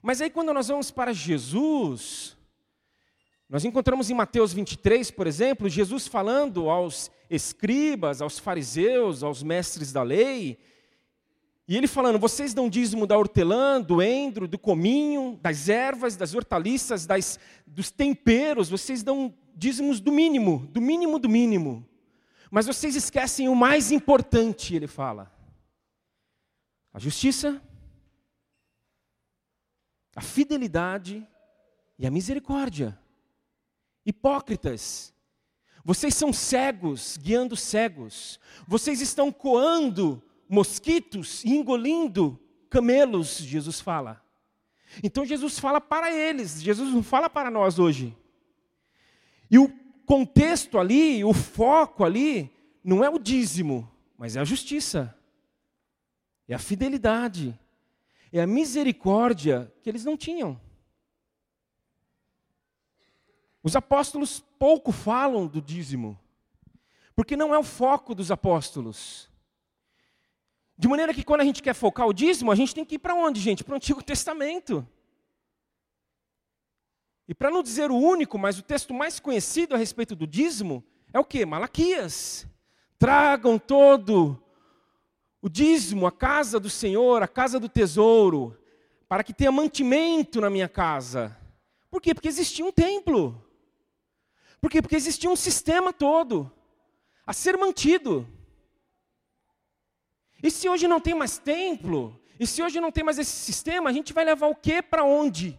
Mas 0.00 0.20
aí 0.20 0.30
quando 0.30 0.52
nós 0.52 0.68
vamos 0.68 0.88
para 0.92 1.12
Jesus, 1.12 2.36
nós 3.48 3.64
encontramos 3.64 4.10
em 4.10 4.14
Mateus 4.14 4.52
23, 4.52 5.10
por 5.10 5.26
exemplo, 5.26 5.68
Jesus 5.68 6.06
falando 6.06 6.70
aos 6.70 7.10
escribas, 7.28 8.22
aos 8.22 8.38
fariseus, 8.38 9.24
aos 9.24 9.42
mestres 9.42 9.92
da 9.92 10.04
lei, 10.04 10.56
e 11.68 11.76
ele 11.76 11.86
falando: 11.86 12.18
vocês 12.18 12.54
dão 12.54 12.68
dízimo 12.68 13.06
da 13.06 13.18
hortelã, 13.18 13.80
do 13.80 14.00
endro, 14.00 14.46
do 14.46 14.58
cominho, 14.58 15.38
das 15.42 15.68
ervas, 15.68 16.16
das 16.16 16.34
hortaliças, 16.34 17.06
das, 17.06 17.38
dos 17.66 17.90
temperos, 17.90 18.68
vocês 18.68 19.02
dão 19.02 19.34
dízimos 19.54 20.00
do 20.00 20.12
mínimo, 20.12 20.66
do 20.70 20.80
mínimo 20.80 21.18
do 21.18 21.28
mínimo. 21.28 21.88
Mas 22.50 22.66
vocês 22.66 22.94
esquecem 22.94 23.48
o 23.48 23.56
mais 23.56 23.90
importante, 23.90 24.76
ele 24.76 24.86
fala: 24.86 25.32
a 26.92 26.98
justiça, 27.00 27.60
a 30.14 30.20
fidelidade 30.20 31.26
e 31.98 32.06
a 32.06 32.10
misericórdia. 32.10 32.98
Hipócritas, 34.04 35.12
vocês 35.84 36.14
são 36.14 36.32
cegos 36.32 37.16
guiando 37.16 37.56
cegos, 37.56 38.38
vocês 38.68 39.00
estão 39.00 39.32
coando 39.32 40.22
mosquitos 40.48 41.44
e 41.44 41.50
engolindo 41.50 42.38
camelos, 42.68 43.38
Jesus 43.38 43.80
fala. 43.80 44.22
Então 45.02 45.24
Jesus 45.24 45.58
fala 45.58 45.80
para 45.80 46.12
eles, 46.12 46.62
Jesus 46.62 46.92
não 46.92 47.02
fala 47.02 47.28
para 47.28 47.50
nós 47.50 47.78
hoje. 47.78 48.16
E 49.50 49.58
o 49.58 49.68
contexto 50.04 50.78
ali, 50.78 51.24
o 51.24 51.32
foco 51.32 52.04
ali, 52.04 52.50
não 52.82 53.04
é 53.04 53.10
o 53.10 53.18
dízimo, 53.18 53.90
mas 54.16 54.36
é 54.36 54.40
a 54.40 54.44
justiça, 54.44 55.16
é 56.48 56.54
a 56.54 56.58
fidelidade, 56.58 57.58
é 58.32 58.40
a 58.40 58.46
misericórdia 58.46 59.72
que 59.82 59.90
eles 59.90 60.04
não 60.04 60.16
tinham. 60.16 60.60
Os 63.62 63.74
apóstolos 63.74 64.38
pouco 64.58 64.92
falam 64.92 65.46
do 65.46 65.60
dízimo, 65.60 66.18
porque 67.16 67.36
não 67.36 67.52
é 67.52 67.58
o 67.58 67.64
foco 67.64 68.14
dos 68.14 68.30
apóstolos. 68.30 69.28
De 70.78 70.88
maneira 70.88 71.14
que 71.14 71.24
quando 71.24 71.40
a 71.40 71.44
gente 71.44 71.62
quer 71.62 71.74
focar 71.74 72.06
o 72.06 72.12
dízimo, 72.12 72.52
a 72.52 72.54
gente 72.54 72.74
tem 72.74 72.84
que 72.84 72.96
ir 72.96 72.98
para 72.98 73.14
onde, 73.14 73.40
gente? 73.40 73.64
Para 73.64 73.72
o 73.72 73.76
Antigo 73.76 74.02
Testamento. 74.04 74.86
E 77.28 77.34
para 77.34 77.50
não 77.50 77.62
dizer 77.62 77.90
o 77.90 77.96
único, 77.96 78.38
mas 78.38 78.58
o 78.58 78.62
texto 78.62 78.94
mais 78.94 79.18
conhecido 79.18 79.74
a 79.74 79.78
respeito 79.78 80.14
do 80.14 80.26
dízimo 80.26 80.84
é 81.12 81.18
o 81.18 81.24
que? 81.24 81.44
Malaquias. 81.44 82.46
Tragam 82.98 83.58
todo 83.58 84.40
o 85.40 85.48
dízimo, 85.48 86.06
a 86.06 86.12
casa 86.12 86.60
do 86.60 86.70
Senhor, 86.70 87.22
a 87.22 87.28
casa 87.28 87.58
do 87.58 87.68
tesouro, 87.68 88.56
para 89.08 89.24
que 89.24 89.32
tenha 89.32 89.52
mantimento 89.52 90.40
na 90.40 90.50
minha 90.50 90.68
casa. 90.68 91.36
Por 91.90 92.00
quê? 92.00 92.14
Porque 92.14 92.28
existia 92.28 92.64
um 92.64 92.72
templo. 92.72 93.42
Por 94.60 94.70
quê? 94.70 94.82
Porque 94.82 94.96
existia 94.96 95.30
um 95.30 95.36
sistema 95.36 95.92
todo 95.92 96.50
a 97.26 97.32
ser 97.32 97.56
mantido. 97.56 98.26
E 100.46 100.50
se 100.50 100.68
hoje 100.68 100.86
não 100.86 101.00
tem 101.00 101.12
mais 101.12 101.38
templo, 101.38 102.16
e 102.38 102.46
se 102.46 102.62
hoje 102.62 102.80
não 102.80 102.92
tem 102.92 103.02
mais 103.02 103.18
esse 103.18 103.32
sistema, 103.32 103.90
a 103.90 103.92
gente 103.92 104.12
vai 104.12 104.24
levar 104.24 104.46
o 104.46 104.54
que 104.54 104.80
para 104.80 105.02
onde? 105.02 105.58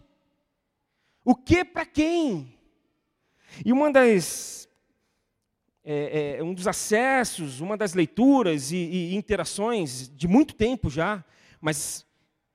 O 1.22 1.34
que 1.34 1.62
para 1.62 1.84
quem? 1.84 2.58
E 3.66 3.70
uma 3.70 3.92
das 3.92 4.66
é, 5.84 6.38
é, 6.38 6.42
um 6.42 6.54
dos 6.54 6.66
acessos, 6.66 7.60
uma 7.60 7.76
das 7.76 7.92
leituras 7.92 8.72
e, 8.72 8.76
e, 8.76 9.14
interações 9.14 10.08
de 10.08 10.26
muito 10.26 10.54
tempo 10.54 10.88
já, 10.88 11.22
mas 11.60 12.06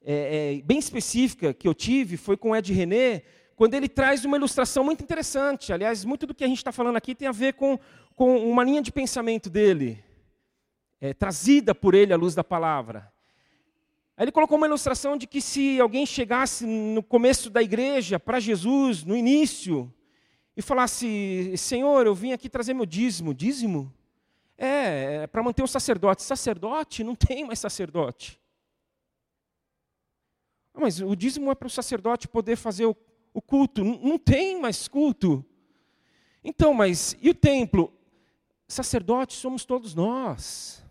é, 0.03 0.55
é, 0.57 0.61
bem 0.63 0.79
específica 0.79 1.53
que 1.53 1.67
eu 1.67 1.75
tive 1.75 2.17
foi 2.17 2.35
com 2.35 2.55
Ed 2.55 2.73
René, 2.73 3.21
quando 3.55 3.75
ele 3.75 3.87
traz 3.87 4.25
uma 4.25 4.37
ilustração 4.37 4.83
muito 4.83 5.03
interessante. 5.03 5.71
Aliás, 5.71 6.03
muito 6.03 6.25
do 6.25 6.33
que 6.33 6.43
a 6.43 6.47
gente 6.47 6.57
está 6.57 6.71
falando 6.71 6.95
aqui 6.95 7.13
tem 7.13 7.27
a 7.27 7.31
ver 7.31 7.53
com, 7.53 7.77
com 8.15 8.37
uma 8.49 8.63
linha 8.63 8.81
de 8.81 8.91
pensamento 8.91 9.51
dele, 9.51 10.03
é, 11.03 11.13
trazida 11.13 11.75
por 11.75 11.93
ele 11.93 12.13
à 12.13 12.15
luz 12.15 12.33
da 12.33 12.45
palavra. 12.45 13.11
Aí 14.15 14.23
ele 14.23 14.31
colocou 14.31 14.57
uma 14.57 14.67
ilustração 14.67 15.17
de 15.17 15.27
que 15.27 15.41
se 15.41 15.77
alguém 15.81 16.05
chegasse 16.05 16.65
no 16.65 17.03
começo 17.03 17.49
da 17.49 17.61
igreja 17.61 18.17
para 18.17 18.39
Jesus, 18.39 19.03
no 19.03 19.13
início, 19.13 19.93
e 20.55 20.61
falasse: 20.61 21.57
Senhor, 21.57 22.05
eu 22.05 22.15
vim 22.15 22.31
aqui 22.31 22.47
trazer 22.47 22.73
meu 22.73 22.85
dízimo. 22.85 23.33
Dízimo? 23.33 23.93
É, 24.57 25.23
é 25.23 25.27
para 25.27 25.43
manter 25.43 25.61
o 25.61 25.67
sacerdote. 25.67 26.23
Sacerdote? 26.23 27.03
Não 27.03 27.15
tem 27.15 27.43
mais 27.43 27.59
sacerdote. 27.59 28.39
Ah, 30.73 30.79
mas 30.79 31.01
o 31.01 31.17
dízimo 31.17 31.51
é 31.51 31.55
para 31.55 31.67
o 31.67 31.69
sacerdote 31.69 32.29
poder 32.29 32.55
fazer 32.55 32.85
o, 32.85 32.95
o 33.33 33.41
culto. 33.41 33.83
Não, 33.83 33.99
não 33.99 34.17
tem 34.17 34.57
mais 34.57 34.87
culto. 34.87 35.43
Então, 36.41 36.73
mas 36.73 37.17
e 37.21 37.29
o 37.29 37.35
templo? 37.35 37.93
Sacerdotes 38.69 39.35
somos 39.35 39.65
todos 39.65 39.93
nós. 39.93 40.82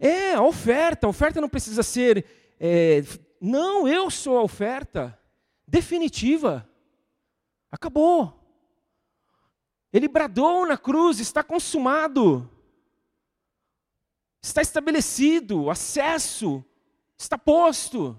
É, 0.00 0.34
a 0.34 0.42
oferta. 0.42 1.06
A 1.06 1.10
oferta 1.10 1.40
não 1.40 1.48
precisa 1.48 1.82
ser. 1.82 2.24
É, 2.58 3.02
não, 3.40 3.86
eu 3.86 4.10
sou 4.10 4.38
a 4.38 4.42
oferta 4.42 5.18
definitiva. 5.66 6.68
Acabou. 7.70 8.34
Ele 9.92 10.08
bradou 10.08 10.66
na 10.66 10.76
cruz: 10.76 11.20
está 11.20 11.42
consumado. 11.42 12.50
Está 14.40 14.62
estabelecido, 14.62 15.68
acesso 15.68 16.64
está 17.18 17.36
posto. 17.36 18.18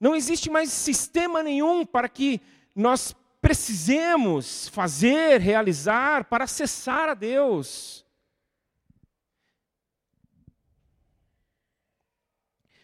Não 0.00 0.16
existe 0.16 0.50
mais 0.50 0.72
sistema 0.72 1.42
nenhum 1.42 1.86
para 1.86 2.08
que 2.08 2.40
nós 2.74 3.14
precisemos 3.40 4.68
fazer, 4.68 5.40
realizar 5.40 6.24
para 6.24 6.44
acessar 6.44 7.08
a 7.08 7.14
Deus. 7.14 8.01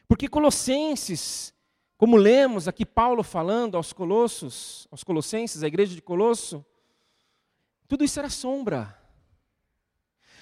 Porque 0.09 0.27
Colossenses, 0.27 1.53
como 1.99 2.17
lemos 2.17 2.67
aqui 2.67 2.87
Paulo 2.87 3.23
falando 3.23 3.77
aos 3.77 3.93
Colossos, 3.93 4.89
aos 4.91 5.05
Colossenses, 5.05 5.63
a 5.63 5.69
igreja 5.69 5.95
de 5.95 6.01
Colosso, 6.01 6.65
tudo 7.87 8.03
isso 8.03 8.19
era 8.19 8.31
sombra. 8.31 8.97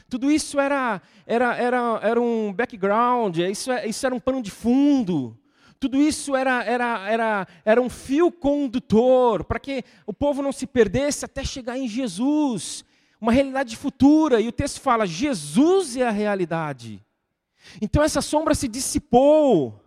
Tudo 0.08 0.30
isso 0.30 0.60
era, 0.60 1.02
era, 1.26 1.56
era, 1.56 2.00
era 2.00 2.20
um 2.20 2.52
background, 2.52 3.38
isso, 3.38 3.72
é, 3.72 3.88
isso 3.88 4.06
era 4.06 4.14
um 4.14 4.20
pano 4.20 4.40
de 4.40 4.52
fundo. 4.52 5.36
Tudo 5.80 6.00
isso 6.00 6.36
era, 6.36 6.62
era, 6.64 7.08
era, 7.08 7.48
era 7.64 7.82
um 7.82 7.90
fio 7.90 8.30
condutor 8.30 9.44
para 9.44 9.58
que 9.58 9.84
o 10.06 10.12
povo 10.12 10.42
não 10.42 10.52
se 10.52 10.66
perdesse 10.66 11.24
até 11.24 11.44
chegar 11.44 11.76
em 11.76 11.88
Jesus, 11.88 12.84
uma 13.20 13.32
realidade 13.32 13.76
futura. 13.76 14.40
E 14.40 14.48
o 14.48 14.52
texto 14.52 14.80
fala: 14.80 15.06
Jesus 15.06 15.96
é 15.96 16.06
a 16.06 16.10
realidade. 16.10 17.04
Então 17.80 18.02
essa 18.02 18.20
sombra 18.20 18.54
se 18.54 18.68
dissipou, 18.68 19.82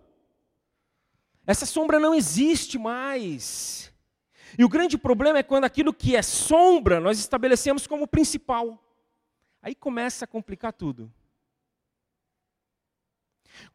essa 1.46 1.66
sombra 1.66 2.00
não 2.00 2.14
existe 2.14 2.78
mais. 2.78 3.92
E 4.58 4.64
o 4.64 4.70
grande 4.70 4.98
problema 4.98 5.40
é 5.40 5.44
quando 5.44 5.66
aquilo 5.66 5.94
que 5.94 6.16
é 6.16 6.22
sombra 6.22 7.00
nós 7.00 7.18
estabelecemos 7.20 7.88
como 7.88 8.08
principal. 8.08 8.78
Aí 9.62 9.74
começa 9.76 10.26
a 10.26 10.28
complicar 10.28 10.74
tudo. 10.74 11.12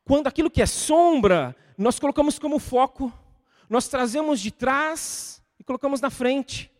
Quando 0.04 0.26
aquilo 0.26 0.50
que 0.50 0.62
é 0.62 0.66
sombra, 0.66 1.54
nós 1.76 1.98
colocamos 1.98 2.38
como 2.38 2.58
foco, 2.58 3.12
nós 3.68 3.88
trazemos 3.88 4.40
de 4.40 4.50
trás 4.50 5.42
e 5.58 5.64
colocamos 5.64 6.00
na 6.00 6.10
frente. 6.10 6.70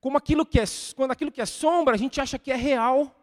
Como 0.00 0.16
aquilo 0.16 0.46
que 0.46 0.58
é, 0.58 0.64
quando 0.96 1.10
aquilo 1.10 1.30
que 1.30 1.40
é 1.40 1.46
sombra, 1.46 1.94
a 1.94 1.98
gente 1.98 2.20
acha 2.20 2.38
que 2.38 2.50
é 2.50 2.56
real. 2.56 3.14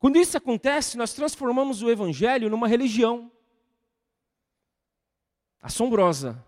Quando 0.00 0.16
isso 0.16 0.34
acontece, 0.34 0.96
nós 0.96 1.12
transformamos 1.12 1.82
o 1.82 1.90
evangelho 1.90 2.48
numa 2.48 2.66
religião 2.66 3.30
assombrosa. 5.60 6.42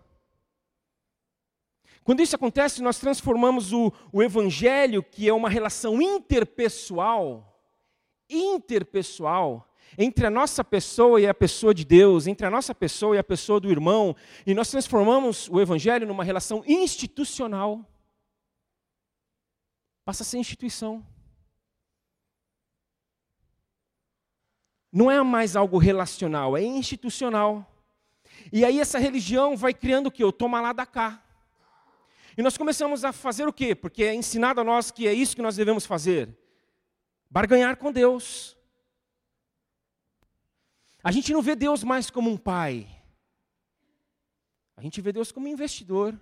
Quando 2.03 2.21
isso 2.21 2.35
acontece, 2.35 2.81
nós 2.81 2.99
transformamos 2.99 3.71
o, 3.71 3.93
o 4.11 4.23
evangelho, 4.23 5.03
que 5.03 5.29
é 5.29 5.33
uma 5.33 5.49
relação 5.49 6.01
interpessoal, 6.01 7.63
interpessoal, 8.27 9.71
entre 9.99 10.25
a 10.25 10.31
nossa 10.31 10.63
pessoa 10.63 11.21
e 11.21 11.27
a 11.27 11.33
pessoa 11.33 11.75
de 11.75 11.85
Deus, 11.85 12.25
entre 12.25 12.47
a 12.47 12.49
nossa 12.49 12.73
pessoa 12.73 13.15
e 13.15 13.19
a 13.19 13.23
pessoa 13.23 13.59
do 13.59 13.69
irmão, 13.69 14.15
e 14.47 14.55
nós 14.55 14.71
transformamos 14.71 15.47
o 15.47 15.61
evangelho 15.61 16.07
numa 16.07 16.23
relação 16.23 16.63
institucional. 16.65 17.87
Passa 20.03 20.23
a 20.23 20.25
ser 20.25 20.39
instituição. 20.39 21.05
Não 24.93 25.09
é 25.09 25.19
mais 25.23 25.55
algo 25.55 25.79
relacional, 25.79 26.55
é 26.55 26.61
institucional. 26.61 27.67
E 28.51 28.63
aí 28.63 28.79
essa 28.79 28.99
religião 28.99 29.57
vai 29.57 29.73
criando 29.73 30.05
o 30.05 30.11
que? 30.11 30.23
O 30.23 30.31
toma 30.31 30.61
lá 30.61 30.71
da 30.71 30.85
cá. 30.85 31.19
E 32.37 32.43
nós 32.43 32.55
começamos 32.55 33.03
a 33.03 33.11
fazer 33.11 33.47
o 33.47 33.53
quê? 33.53 33.73
Porque 33.73 34.03
é 34.03 34.13
ensinado 34.13 34.61
a 34.61 34.63
nós 34.63 34.91
que 34.91 35.07
é 35.07 35.13
isso 35.13 35.35
que 35.35 35.41
nós 35.41 35.55
devemos 35.55 35.87
fazer. 35.87 36.29
Barganhar 37.27 37.75
com 37.77 37.91
Deus. 37.91 38.55
A 41.03 41.11
gente 41.11 41.33
não 41.33 41.41
vê 41.41 41.55
Deus 41.55 41.83
mais 41.83 42.11
como 42.11 42.29
um 42.29 42.37
pai. 42.37 42.87
A 44.77 44.81
gente 44.83 45.01
vê 45.01 45.11
Deus 45.11 45.31
como 45.31 45.47
um 45.47 45.51
investidor. 45.51 46.15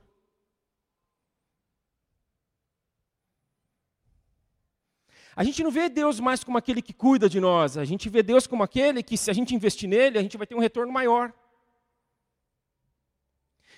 A 5.35 5.43
gente 5.43 5.63
não 5.63 5.71
vê 5.71 5.87
Deus 5.87 6.19
mais 6.19 6.43
como 6.43 6.57
aquele 6.57 6.81
que 6.81 6.93
cuida 6.93 7.29
de 7.29 7.39
nós, 7.39 7.77
a 7.77 7.85
gente 7.85 8.09
vê 8.09 8.21
Deus 8.21 8.45
como 8.45 8.63
aquele 8.63 9.01
que, 9.01 9.17
se 9.17 9.31
a 9.31 9.33
gente 9.33 9.55
investir 9.55 9.87
nele, 9.87 10.17
a 10.17 10.21
gente 10.21 10.37
vai 10.37 10.45
ter 10.45 10.55
um 10.55 10.59
retorno 10.59 10.91
maior. 10.91 11.31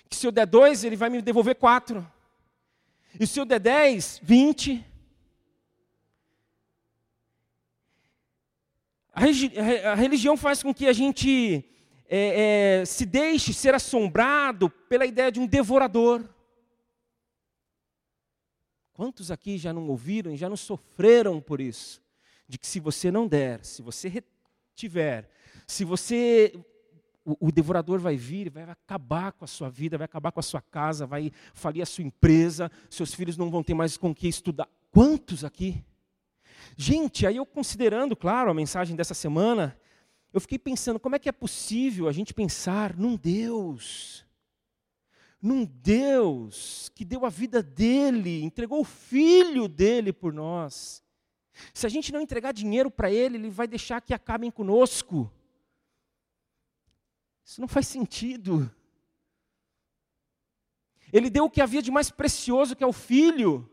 Que 0.08 0.16
se 0.16 0.26
eu 0.26 0.32
der 0.32 0.46
dois, 0.46 0.84
ele 0.84 0.96
vai 0.96 1.08
me 1.08 1.22
devolver 1.22 1.54
quatro. 1.54 2.06
E 3.18 3.26
se 3.26 3.38
eu 3.38 3.44
der 3.44 3.60
10, 3.60 4.20
20. 4.22 4.84
A, 9.12 9.94
religião 9.94 10.36
faz 10.36 10.60
com 10.60 10.74
que 10.74 10.88
a 10.88 10.92
gente 10.92 11.64
é, 12.08 12.80
é, 12.80 12.84
se 12.84 13.06
deixe 13.06 13.52
ser 13.52 13.74
assombrado 13.74 14.68
pela 14.68 15.06
ideia 15.06 15.30
de 15.30 15.38
um 15.38 15.46
devorador. 15.46 16.28
Quantos 18.94 19.32
aqui 19.32 19.58
já 19.58 19.72
não 19.72 19.88
ouviram 19.88 20.32
e 20.32 20.36
já 20.36 20.48
não 20.48 20.56
sofreram 20.56 21.40
por 21.40 21.60
isso? 21.60 22.00
De 22.48 22.56
que 22.56 22.66
se 22.66 22.78
você 22.78 23.10
não 23.10 23.26
der, 23.26 23.64
se 23.64 23.82
você 23.82 24.08
retiver, 24.08 25.28
se 25.66 25.84
você 25.84 26.54
o, 27.24 27.48
o, 27.48 27.52
devorador 27.52 27.98
vai 27.98 28.16
vir, 28.16 28.50
vai 28.50 28.62
acabar 28.62 29.32
com 29.32 29.44
a 29.44 29.48
sua 29.48 29.68
vida, 29.68 29.98
vai 29.98 30.04
acabar 30.04 30.30
com 30.30 30.38
a 30.38 30.42
sua 30.42 30.60
casa, 30.62 31.06
vai 31.06 31.32
falir 31.52 31.82
a 31.82 31.86
sua 31.86 32.04
empresa, 32.04 32.70
seus 32.88 33.12
filhos 33.12 33.36
não 33.36 33.50
vão 33.50 33.64
ter 33.64 33.74
mais 33.74 33.96
com 33.96 34.14
que 34.14 34.28
estudar. 34.28 34.68
Quantos 34.92 35.44
aqui? 35.44 35.84
Gente, 36.76 37.26
aí 37.26 37.36
eu 37.36 37.46
considerando, 37.46 38.14
claro, 38.14 38.50
a 38.50 38.54
mensagem 38.54 38.94
dessa 38.94 39.14
semana, 39.14 39.76
eu 40.32 40.40
fiquei 40.40 40.58
pensando, 40.58 41.00
como 41.00 41.16
é 41.16 41.18
que 41.18 41.28
é 41.28 41.32
possível 41.32 42.08
a 42.08 42.12
gente 42.12 42.32
pensar 42.32 42.96
num 42.96 43.16
Deus, 43.16 44.23
num 45.44 45.66
Deus 45.66 46.90
que 46.94 47.04
deu 47.04 47.26
a 47.26 47.28
vida 47.28 47.62
dele, 47.62 48.42
entregou 48.42 48.80
o 48.80 48.84
filho 48.84 49.68
dele 49.68 50.10
por 50.10 50.32
nós. 50.32 51.04
Se 51.74 51.84
a 51.84 51.90
gente 51.90 52.10
não 52.10 52.22
entregar 52.22 52.52
dinheiro 52.52 52.90
para 52.90 53.10
ele, 53.10 53.36
ele 53.36 53.50
vai 53.50 53.66
deixar 53.68 54.00
que 54.00 54.14
acabem 54.14 54.50
conosco. 54.50 55.30
Isso 57.44 57.60
não 57.60 57.68
faz 57.68 57.86
sentido. 57.86 58.74
Ele 61.12 61.28
deu 61.28 61.44
o 61.44 61.50
que 61.50 61.60
havia 61.60 61.82
de 61.82 61.90
mais 61.90 62.10
precioso, 62.10 62.74
que 62.74 62.82
é 62.82 62.86
o 62.86 62.92
filho. 62.92 63.70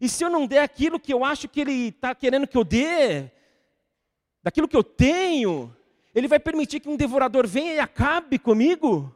E 0.00 0.08
se 0.08 0.24
eu 0.24 0.30
não 0.30 0.46
der 0.46 0.62
aquilo 0.62 0.98
que 0.98 1.12
eu 1.12 1.22
acho 1.22 1.50
que 1.50 1.60
ele 1.60 1.88
está 1.88 2.14
querendo 2.14 2.46
que 2.46 2.56
eu 2.56 2.64
dê, 2.64 3.30
daquilo 4.42 4.66
que 4.66 4.76
eu 4.76 4.82
tenho, 4.82 5.76
ele 6.14 6.26
vai 6.26 6.40
permitir 6.40 6.80
que 6.80 6.88
um 6.88 6.96
devorador 6.96 7.46
venha 7.46 7.74
e 7.74 7.78
acabe 7.78 8.38
comigo? 8.38 9.14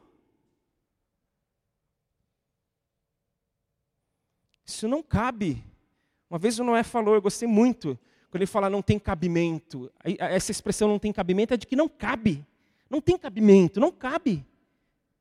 Isso 4.64 4.88
não 4.88 5.03
cabe. 5.03 5.62
Uma 6.29 6.38
vez 6.38 6.59
o 6.59 6.64
Noé 6.64 6.83
falou, 6.83 7.14
eu 7.14 7.22
gostei 7.22 7.46
muito, 7.46 7.98
quando 8.31 8.42
ele 8.42 8.46
fala 8.46 8.70
não 8.70 8.83
tem 8.83 8.98
cabimento. 8.98 9.90
Essa 10.18 10.50
expressão 10.50 10.88
não 10.88 10.98
tem 10.98 11.12
cabimento 11.12 11.55
é 11.55 11.57
de 11.57 11.66
que 11.66 11.77
não 11.77 11.88
cabe. 11.88 12.44
Não 12.88 13.00
tem 13.00 13.16
cabimento, 13.18 13.81
não 13.81 13.90
cabe 13.90 14.44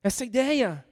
essa 0.03 0.25
ideia. 0.25 0.85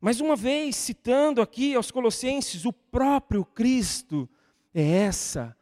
Mais 0.00 0.20
uma 0.20 0.36
vez, 0.36 0.76
citando 0.76 1.40
aqui 1.40 1.74
aos 1.74 1.90
Colossenses, 1.90 2.64
o 2.64 2.72
próprio 2.72 3.44
Cristo 3.44 4.28
é 4.72 4.82
essa 4.82 5.56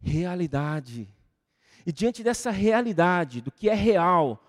realidade. 0.00 1.08
E 1.84 1.92
diante 1.92 2.22
dessa 2.22 2.50
realidade, 2.50 3.40
do 3.40 3.50
que 3.50 3.68
é 3.68 3.74
real, 3.74 4.44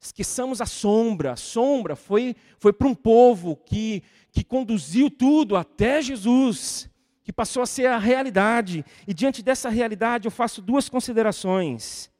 esqueçamos 0.00 0.60
a 0.60 0.66
sombra. 0.66 1.32
A 1.32 1.36
sombra 1.36 1.96
foi, 1.96 2.36
foi 2.58 2.72
para 2.72 2.88
um 2.88 2.94
povo 2.94 3.56
que, 3.56 4.02
que 4.32 4.42
conduziu 4.42 5.10
tudo 5.10 5.54
até 5.54 6.00
Jesus, 6.00 6.90
que 7.22 7.32
passou 7.32 7.62
a 7.62 7.66
ser 7.66 7.86
a 7.86 7.98
realidade. 7.98 8.84
E 9.06 9.12
diante 9.12 9.42
dessa 9.42 9.68
realidade, 9.68 10.26
eu 10.26 10.30
faço 10.30 10.62
duas 10.62 10.88
considerações. 10.88 12.10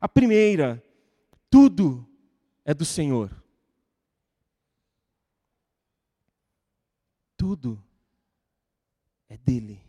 A 0.00 0.08
primeira, 0.08 0.82
tudo 1.48 2.06
é 2.64 2.74
do 2.74 2.84
Senhor. 2.84 3.30
Tudo 7.36 7.82
é 9.28 9.38
dele. 9.38 9.80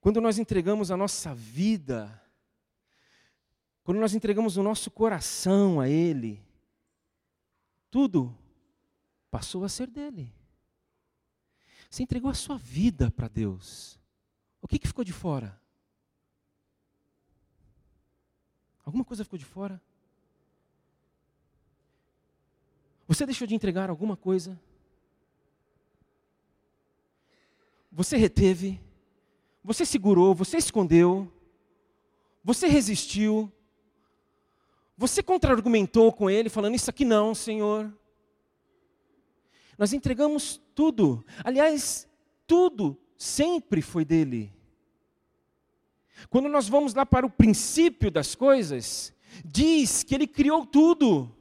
Quando 0.00 0.20
nós 0.20 0.38
entregamos 0.38 0.90
a 0.90 0.96
nossa 0.96 1.34
vida, 1.34 2.22
quando 3.82 3.98
nós 3.98 4.14
entregamos 4.14 4.56
o 4.56 4.62
nosso 4.62 4.90
coração 4.90 5.80
a 5.80 5.88
Ele, 5.88 6.46
tudo 7.90 8.36
passou 9.30 9.64
a 9.64 9.68
ser 9.68 9.88
dele. 9.88 10.32
Você 11.90 12.02
entregou 12.02 12.30
a 12.30 12.34
sua 12.34 12.56
vida 12.56 13.10
para 13.10 13.28
Deus. 13.28 13.98
O 14.60 14.68
que, 14.68 14.78
que 14.78 14.86
ficou 14.86 15.04
de 15.04 15.12
fora? 15.12 15.60
Alguma 18.84 19.04
coisa 19.04 19.24
ficou 19.24 19.38
de 19.38 19.44
fora? 19.44 19.80
Você 23.06 23.24
deixou 23.24 23.46
de 23.46 23.54
entregar 23.54 23.88
alguma 23.88 24.16
coisa? 24.16 24.60
Você 27.90 28.16
reteve? 28.16 28.80
Você 29.64 29.86
segurou? 29.86 30.34
Você 30.34 30.58
escondeu? 30.58 31.32
Você 32.44 32.66
resistiu? 32.66 33.52
Você 34.98 35.22
contra-argumentou 35.22 36.12
com 36.12 36.28
ele, 36.28 36.48
falando: 36.48 36.74
Isso 36.74 36.90
aqui 36.90 37.04
não, 37.04 37.32
Senhor. 37.32 37.96
Nós 39.78 39.92
entregamos 39.92 40.60
tudo. 40.74 41.24
Aliás, 41.44 42.08
tudo 42.48 42.98
sempre 43.16 43.80
foi 43.80 44.04
dele. 44.04 44.52
Quando 46.28 46.48
nós 46.48 46.68
vamos 46.68 46.94
lá 46.94 47.06
para 47.06 47.24
o 47.24 47.30
princípio 47.30 48.10
das 48.10 48.34
coisas, 48.34 49.14
diz 49.44 50.02
que 50.02 50.16
ele 50.16 50.26
criou 50.26 50.66
tudo, 50.66 51.32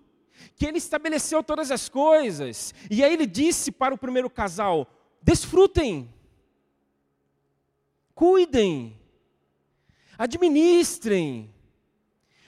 que 0.56 0.64
ele 0.64 0.78
estabeleceu 0.78 1.44
todas 1.44 1.72
as 1.72 1.90
coisas. 1.90 2.76
E 2.92 3.04
aí 3.04 3.12
ele 3.12 3.26
disse 3.26 3.72
para 3.72 3.92
o 3.92 3.98
primeiro 3.98 4.30
casal: 4.30 4.88
desfrutem, 5.20 6.14
cuidem, 8.14 8.96
administrem, 10.16 11.52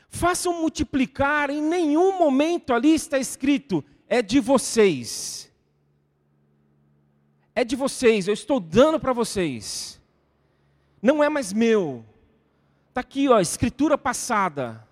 façam 0.10 0.60
multiplicar. 0.60 1.50
Em 1.50 1.62
nenhum 1.62 2.18
momento 2.18 2.74
ali 2.74 2.94
está 2.94 3.18
escrito: 3.18 3.84
é 4.08 4.22
de 4.22 4.40
vocês. 4.40 5.50
É 7.56 7.64
de 7.64 7.76
vocês, 7.76 8.28
eu 8.28 8.34
estou 8.34 8.60
dando 8.60 9.00
para 9.00 9.14
vocês. 9.14 10.00
Não 11.02 11.24
é 11.24 11.30
mais 11.30 11.54
meu. 11.54 12.06
Está 12.90 13.02
aqui, 13.02 13.28
ó, 13.28 13.40
escritura 13.40 13.98
passada. 13.98 14.88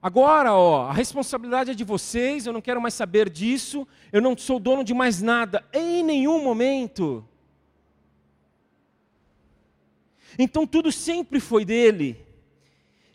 Agora, 0.00 0.54
ó, 0.54 0.86
a 0.86 0.92
responsabilidade 0.92 1.72
é 1.72 1.74
de 1.74 1.84
vocês, 1.84 2.46
eu 2.46 2.52
não 2.52 2.60
quero 2.60 2.80
mais 2.80 2.94
saber 2.94 3.28
disso, 3.28 3.86
eu 4.12 4.22
não 4.22 4.36
sou 4.36 4.60
dono 4.60 4.84
de 4.84 4.94
mais 4.94 5.20
nada, 5.20 5.64
em 5.72 6.02
nenhum 6.04 6.42
momento. 6.42 7.26
Então 10.38 10.66
tudo 10.66 10.92
sempre 10.92 11.40
foi 11.40 11.64
dele. 11.64 12.27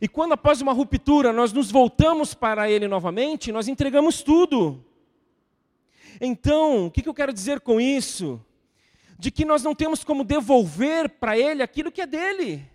E 0.03 0.07
quando 0.09 0.33
após 0.33 0.59
uma 0.59 0.73
ruptura 0.73 1.31
nós 1.31 1.53
nos 1.53 1.71
voltamos 1.71 2.33
para 2.33 2.69
ele 2.69 2.89
novamente, 2.89 3.53
nós 3.53 3.69
entregamos 3.69 4.21
tudo. 4.21 4.83
Então, 6.19 6.87
o 6.87 6.91
que 6.91 7.07
eu 7.07 7.13
quero 7.13 7.31
dizer 7.31 7.61
com 7.61 7.79
isso? 7.79 8.45
De 9.17 9.31
que 9.31 9.45
nós 9.45 9.63
não 9.63 9.73
temos 9.73 10.03
como 10.03 10.25
devolver 10.25 11.07
para 11.07 11.37
ele 11.37 11.63
aquilo 11.63 11.89
que 11.89 12.01
é 12.01 12.05
dele. 12.05 12.69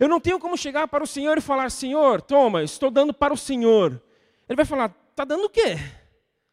Eu 0.00 0.08
não 0.08 0.18
tenho 0.18 0.40
como 0.40 0.56
chegar 0.56 0.88
para 0.88 1.04
o 1.04 1.06
Senhor 1.06 1.38
e 1.38 1.40
falar: 1.40 1.70
Senhor, 1.70 2.20
toma, 2.20 2.64
estou 2.64 2.90
dando 2.90 3.14
para 3.14 3.32
o 3.32 3.36
Senhor. 3.36 4.02
Ele 4.48 4.56
vai 4.56 4.64
falar: 4.64 4.92
Está 5.12 5.24
dando 5.24 5.44
o 5.44 5.48
quê? 5.48 5.76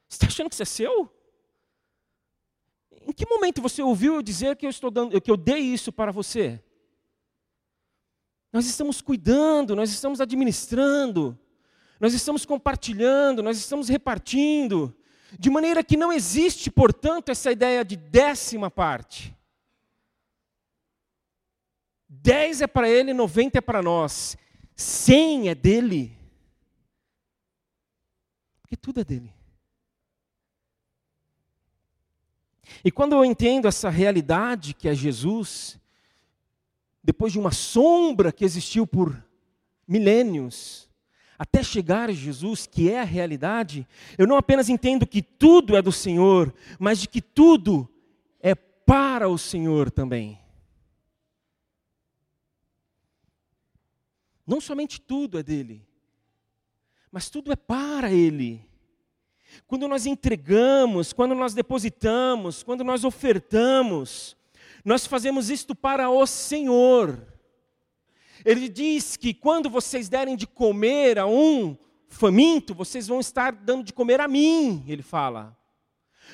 Você 0.07 0.17
está 0.17 0.27
achando 0.27 0.49
que 0.49 0.53
isso 0.53 0.61
é 0.61 0.67
seu? 0.67 1.11
Em 3.07 3.11
que 3.11 3.27
momento 3.27 3.61
você 3.61 3.81
ouviu 3.81 4.15
eu 4.15 4.21
dizer 4.21 4.55
que 4.55 4.65
eu 4.65 4.69
estou 4.69 4.89
dando, 4.89 5.19
que 5.19 5.29
eu 5.29 5.37
dei 5.37 5.59
isso 5.59 5.91
para 5.91 6.11
você? 6.11 6.61
Nós 8.51 8.65
estamos 8.65 9.01
cuidando, 9.01 9.75
nós 9.75 9.91
estamos 9.91 10.21
administrando, 10.21 11.37
nós 11.99 12.13
estamos 12.13 12.45
compartilhando, 12.45 13.41
nós 13.41 13.57
estamos 13.57 13.89
repartindo, 13.89 14.95
de 15.39 15.49
maneira 15.49 15.83
que 15.83 15.97
não 15.97 16.13
existe, 16.13 16.69
portanto, 16.69 17.29
essa 17.29 17.51
ideia 17.51 17.83
de 17.83 17.95
décima 17.95 18.69
parte. 18.69 19.35
Dez 22.07 22.61
é 22.61 22.67
para 22.67 22.87
ele, 22.87 23.13
noventa 23.13 23.57
é 23.57 23.61
para 23.61 23.81
nós. 23.81 24.37
Cem 24.75 25.49
é 25.49 25.55
dele. 25.55 26.15
Porque 28.61 28.77
tudo 28.77 29.01
é 29.01 29.03
dele. 29.03 29.33
E 32.83 32.91
quando 32.91 33.13
eu 33.13 33.25
entendo 33.25 33.67
essa 33.67 33.89
realidade 33.89 34.73
que 34.73 34.87
é 34.87 34.93
Jesus, 34.93 35.79
depois 37.03 37.33
de 37.33 37.39
uma 37.39 37.51
sombra 37.51 38.31
que 38.31 38.45
existiu 38.45 38.87
por 38.87 39.21
milênios, 39.87 40.89
até 41.37 41.61
chegar 41.61 42.09
a 42.09 42.13
Jesus, 42.13 42.65
que 42.65 42.89
é 42.89 43.01
a 43.01 43.05
realidade, 43.05 43.85
eu 44.17 44.25
não 44.25 44.37
apenas 44.37 44.69
entendo 44.69 45.05
que 45.05 45.21
tudo 45.21 45.75
é 45.75 45.81
do 45.81 45.91
Senhor, 45.91 46.53
mas 46.79 47.01
de 47.01 47.07
que 47.07 47.21
tudo 47.21 47.89
é 48.39 48.55
para 48.55 49.27
o 49.27 49.37
Senhor 49.37 49.91
também. 49.91 50.39
Não 54.45 54.61
somente 54.61 54.99
tudo 54.99 55.39
é 55.39 55.43
dele, 55.43 55.85
mas 57.11 57.29
tudo 57.29 57.51
é 57.51 57.55
para 57.55 58.11
ele. 58.11 58.65
Quando 59.67 59.87
nós 59.87 60.05
entregamos, 60.05 61.13
quando 61.13 61.35
nós 61.35 61.53
depositamos, 61.53 62.63
quando 62.63 62.83
nós 62.83 63.03
ofertamos, 63.03 64.35
nós 64.83 65.05
fazemos 65.05 65.49
isto 65.49 65.73
para 65.75 66.09
o 66.09 66.25
Senhor. 66.25 67.27
Ele 68.45 68.67
diz 68.67 69.15
que 69.15 69.33
quando 69.33 69.69
vocês 69.69 70.09
derem 70.09 70.35
de 70.35 70.45
comer 70.45 71.17
a 71.17 71.25
um 71.25 71.77
faminto, 72.07 72.73
vocês 72.73 73.07
vão 73.07 73.19
estar 73.19 73.51
dando 73.53 73.83
de 73.83 73.93
comer 73.93 74.19
a 74.19 74.27
mim, 74.27 74.83
ele 74.87 75.01
fala. 75.01 75.57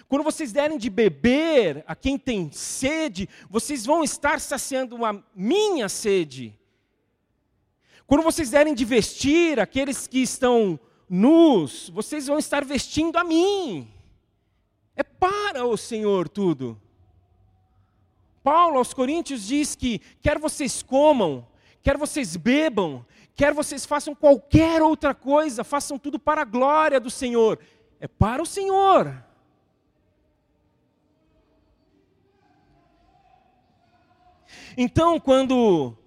Quando 0.07 0.23
vocês 0.23 0.51
derem 0.51 0.77
de 0.77 0.89
beber 0.89 1.83
a 1.87 1.95
quem 1.95 2.17
tem 2.17 2.51
sede, 2.51 3.29
vocês 3.49 3.85
vão 3.85 4.03
estar 4.03 4.39
saciando 4.39 5.03
a 5.05 5.21
minha 5.35 5.89
sede. 5.89 6.57
Quando 8.07 8.23
vocês 8.23 8.49
derem 8.49 8.73
de 8.73 8.85
vestir 8.85 9.59
aqueles 9.59 10.07
que 10.07 10.19
estão 10.19 10.79
nus, 11.09 11.89
vocês 11.89 12.27
vão 12.27 12.37
estar 12.37 12.63
vestindo 12.63 13.17
a 13.17 13.23
mim. 13.23 13.87
É 14.95 15.03
para 15.03 15.65
o 15.65 15.75
Senhor 15.75 16.29
tudo. 16.29 16.79
Paulo 18.43 18.77
aos 18.77 18.93
Coríntios 18.93 19.47
diz 19.47 19.75
que 19.75 19.99
quer 20.21 20.37
vocês 20.37 20.83
comam, 20.83 21.45
quer 21.81 21.97
vocês 21.97 22.35
bebam, 22.35 23.05
quer 23.35 23.53
vocês 23.53 23.85
façam 23.85 24.13
qualquer 24.13 24.81
outra 24.81 25.13
coisa, 25.13 25.63
façam 25.63 25.97
tudo 25.97 26.19
para 26.19 26.41
a 26.41 26.45
glória 26.45 26.99
do 26.99 27.09
Senhor. 27.09 27.59
É 27.99 28.07
para 28.07 28.41
o 28.41 28.45
Senhor. 28.45 29.23
Então, 34.77 35.19
quando 35.19 35.97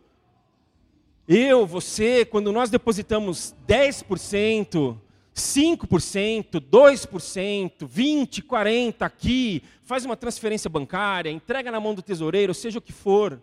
eu, 1.35 1.67
você, 1.67 2.25
quando 2.25 2.53
nós 2.53 2.69
depositamos 2.69 3.55
10%, 3.67 4.99
5%, 5.35 6.61
2%, 6.61 7.73
20%, 7.89 8.43
40% 8.43 9.03
aqui, 9.03 9.63
faz 9.83 10.05
uma 10.05 10.17
transferência 10.17 10.69
bancária, 10.69 11.31
entrega 11.31 11.71
na 11.71 11.81
mão 11.81 11.95
do 11.95 12.03
tesoureiro, 12.03 12.53
seja 12.53 12.79
o 12.79 12.83
que 12.83 12.93
for, 12.93 13.41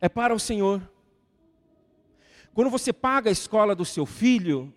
é 0.00 0.08
para 0.08 0.34
o 0.34 0.38
Senhor. 0.38 0.80
Quando 2.52 2.70
você 2.70 2.92
paga 2.92 3.30
a 3.30 3.32
escola 3.32 3.74
do 3.74 3.84
seu 3.84 4.06
filho, 4.06 4.72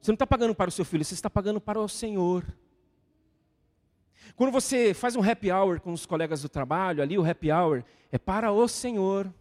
você 0.00 0.10
não 0.10 0.16
está 0.16 0.26
pagando 0.26 0.54
para 0.54 0.68
o 0.68 0.72
seu 0.72 0.84
filho, 0.84 1.04
você 1.04 1.14
está 1.14 1.30
pagando 1.30 1.60
para 1.60 1.80
o 1.80 1.88
Senhor. 1.88 2.44
Quando 4.36 4.50
você 4.50 4.92
faz 4.92 5.16
um 5.16 5.22
happy 5.22 5.50
hour 5.50 5.80
com 5.80 5.92
os 5.92 6.04
colegas 6.04 6.42
do 6.42 6.48
trabalho, 6.48 7.02
ali 7.02 7.16
o 7.16 7.24
happy 7.24 7.50
hour 7.50 7.82
é 8.12 8.18
para 8.18 8.52
o 8.52 8.68
Senhor. 8.68 9.32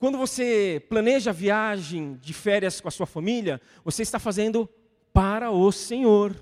Quando 0.00 0.16
você 0.16 0.82
planeja 0.88 1.28
a 1.28 1.34
viagem 1.34 2.14
de 2.22 2.32
férias 2.32 2.80
com 2.80 2.88
a 2.88 2.90
sua 2.90 3.04
família, 3.04 3.60
você 3.84 4.00
está 4.00 4.18
fazendo 4.18 4.66
para 5.12 5.50
o 5.50 5.70
Senhor. 5.70 6.34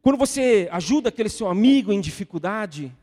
Quando 0.00 0.16
você 0.16 0.68
ajuda 0.70 1.08
aquele 1.08 1.28
seu 1.28 1.48
amigo 1.48 1.92
em 1.92 2.00
dificuldade, 2.00 2.96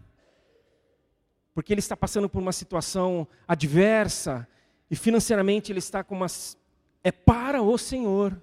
porque 1.54 1.74
ele 1.74 1.80
está 1.80 1.98
passando 1.98 2.30
por 2.30 2.42
uma 2.42 2.54
situação 2.54 3.28
adversa 3.46 4.48
e 4.90 4.96
financeiramente 4.96 5.70
ele 5.70 5.80
está 5.80 6.02
com 6.02 6.16
umas 6.16 6.58
é 7.04 7.12
para 7.12 7.62
o 7.62 7.78
Senhor. 7.78 8.42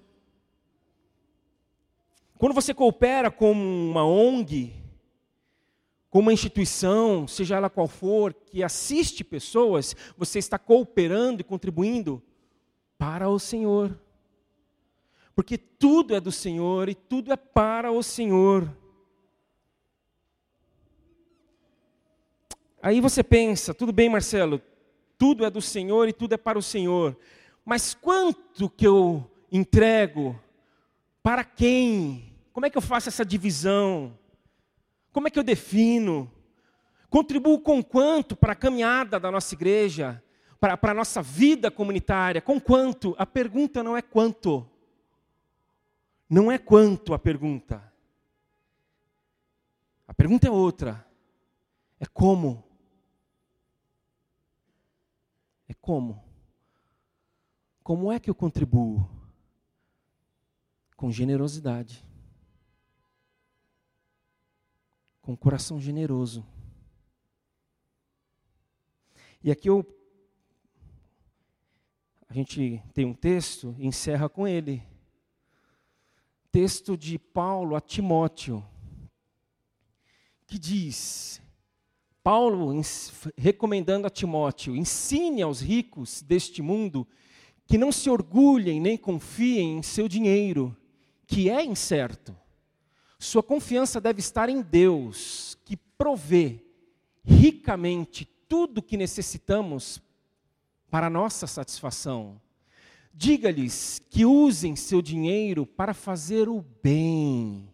Quando 2.37 2.53
você 2.53 2.71
coopera 2.71 3.31
com 3.31 3.51
uma 3.51 4.05
ONG, 4.05 4.75
uma 6.19 6.31
instituição, 6.31 7.27
seja 7.27 7.57
ela 7.57 7.69
qual 7.69 7.87
for, 7.87 8.33
que 8.33 8.63
assiste 8.63 9.23
pessoas, 9.23 9.95
você 10.17 10.39
está 10.39 10.57
cooperando 10.57 11.41
e 11.41 11.43
contribuindo 11.43 12.23
para 12.97 13.27
o 13.27 13.37
Senhor. 13.37 13.99
Porque 15.35 15.57
tudo 15.57 16.15
é 16.15 16.19
do 16.21 16.31
Senhor 16.31 16.87
e 16.87 16.95
tudo 16.95 17.33
é 17.33 17.35
para 17.35 17.91
o 17.91 18.01
Senhor. 18.01 18.73
Aí 22.81 23.01
você 23.01 23.21
pensa, 23.21 23.73
tudo 23.73 23.91
bem, 23.91 24.07
Marcelo, 24.07 24.61
tudo 25.17 25.43
é 25.43 25.49
do 25.49 25.61
Senhor 25.61 26.07
e 26.07 26.13
tudo 26.13 26.33
é 26.33 26.37
para 26.37 26.57
o 26.57 26.63
Senhor. 26.63 27.17
Mas 27.65 27.93
quanto 27.93 28.69
que 28.69 28.87
eu 28.87 29.29
entrego? 29.51 30.39
Para 31.21 31.43
quem? 31.43 32.31
Como 32.53 32.65
é 32.65 32.69
que 32.69 32.77
eu 32.77 32.81
faço 32.81 33.09
essa 33.09 33.25
divisão? 33.25 34.17
Como 35.15 35.29
é 35.29 35.31
que 35.31 35.39
eu 35.39 35.43
defino? 35.45 36.29
Contribuo 37.09 37.61
com 37.61 37.81
quanto 37.81 38.35
para 38.35 38.51
a 38.51 38.55
caminhada 38.55 39.17
da 39.17 39.31
nossa 39.31 39.55
igreja, 39.55 40.21
para, 40.59 40.77
a 40.91 40.93
nossa 40.93 41.21
vida 41.21 41.71
comunitária? 41.71 42.41
Com 42.41 42.59
quanto? 42.59 43.15
A 43.17 43.25
pergunta 43.25 43.81
não 43.81 43.95
é 43.95 44.01
quanto. 44.01 44.69
Não 46.29 46.51
é 46.51 46.57
quanto 46.57 47.13
a 47.13 47.17
pergunta. 47.17 47.81
A 50.05 50.13
pergunta 50.13 50.49
é 50.49 50.51
outra. 50.51 51.07
É 51.97 52.05
como. 52.05 52.61
É 55.69 55.73
como. 55.75 56.21
Como 57.81 58.11
é 58.11 58.19
que 58.19 58.29
eu 58.29 58.35
contribuo? 58.35 59.09
Com 60.97 61.09
generosidade. 61.09 62.05
Com 65.25 65.35
coração 65.35 65.81
generoso. 65.81 66.45
E 69.43 69.49
aqui 69.49 69.67
eu, 69.67 69.83
a 72.29 72.33
gente 72.33 72.79
tem 72.93 73.05
um 73.05 73.13
texto 73.13 73.75
e 73.79 73.87
encerra 73.87 74.29
com 74.29 74.47
ele. 74.47 74.83
Texto 76.51 76.95
de 76.95 77.17
Paulo 77.17 77.75
a 77.75 77.81
Timóteo, 77.81 78.63
que 80.45 80.59
diz: 80.59 81.41
Paulo 82.21 82.79
recomendando 83.35 84.05
a 84.05 84.11
Timóteo: 84.11 84.75
ensine 84.75 85.41
aos 85.41 85.59
ricos 85.59 86.21
deste 86.21 86.61
mundo 86.61 87.07
que 87.65 87.79
não 87.79 87.91
se 87.91 88.11
orgulhem 88.11 88.79
nem 88.79 88.95
confiem 88.95 89.79
em 89.79 89.81
seu 89.81 90.07
dinheiro, 90.07 90.77
que 91.25 91.49
é 91.49 91.65
incerto. 91.65 92.44
Sua 93.17 93.41
confiança 93.41 94.01
deve 94.01 94.19
estar 94.19 94.49
em 94.49 94.61
Deus, 94.61 95.57
que 95.65 95.75
provê 95.75 96.59
ricamente 97.23 98.25
tudo 98.47 98.77
o 98.79 98.81
que 98.81 98.97
necessitamos 98.97 100.01
para 100.89 101.09
nossa 101.09 101.47
satisfação. 101.47 102.39
Diga-lhes 103.13 104.01
que 104.09 104.25
usem 104.25 104.75
seu 104.75 105.01
dinheiro 105.01 105.65
para 105.65 105.93
fazer 105.93 106.49
o 106.49 106.63
bem. 106.83 107.69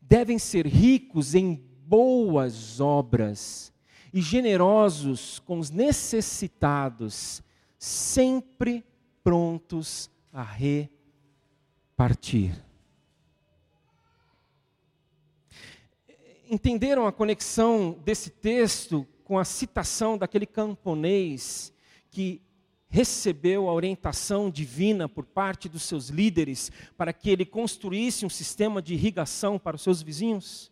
Devem 0.00 0.38
ser 0.38 0.66
ricos 0.66 1.34
em 1.34 1.54
boas 1.86 2.80
obras 2.80 3.72
e 4.12 4.20
generosos 4.20 5.38
com 5.40 5.58
os 5.58 5.70
necessitados, 5.70 7.42
sempre 7.78 8.84
prontos 9.24 10.10
a 10.32 10.42
repartir. 10.42 12.52
Entenderam 16.52 17.06
a 17.06 17.12
conexão 17.12 17.98
desse 18.04 18.28
texto 18.28 19.08
com 19.24 19.38
a 19.38 19.44
citação 19.44 20.18
daquele 20.18 20.44
camponês 20.44 21.72
que 22.10 22.42
recebeu 22.90 23.70
a 23.70 23.72
orientação 23.72 24.50
divina 24.50 25.08
por 25.08 25.24
parte 25.24 25.66
dos 25.66 25.82
seus 25.82 26.10
líderes 26.10 26.70
para 26.94 27.10
que 27.10 27.30
ele 27.30 27.46
construísse 27.46 28.26
um 28.26 28.28
sistema 28.28 28.82
de 28.82 28.92
irrigação 28.92 29.58
para 29.58 29.76
os 29.76 29.82
seus 29.82 30.02
vizinhos? 30.02 30.70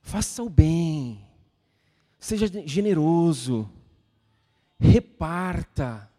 Faça 0.00 0.42
o 0.42 0.50
bem, 0.50 1.24
seja 2.18 2.48
generoso, 2.66 3.70
reparta. 4.80 6.10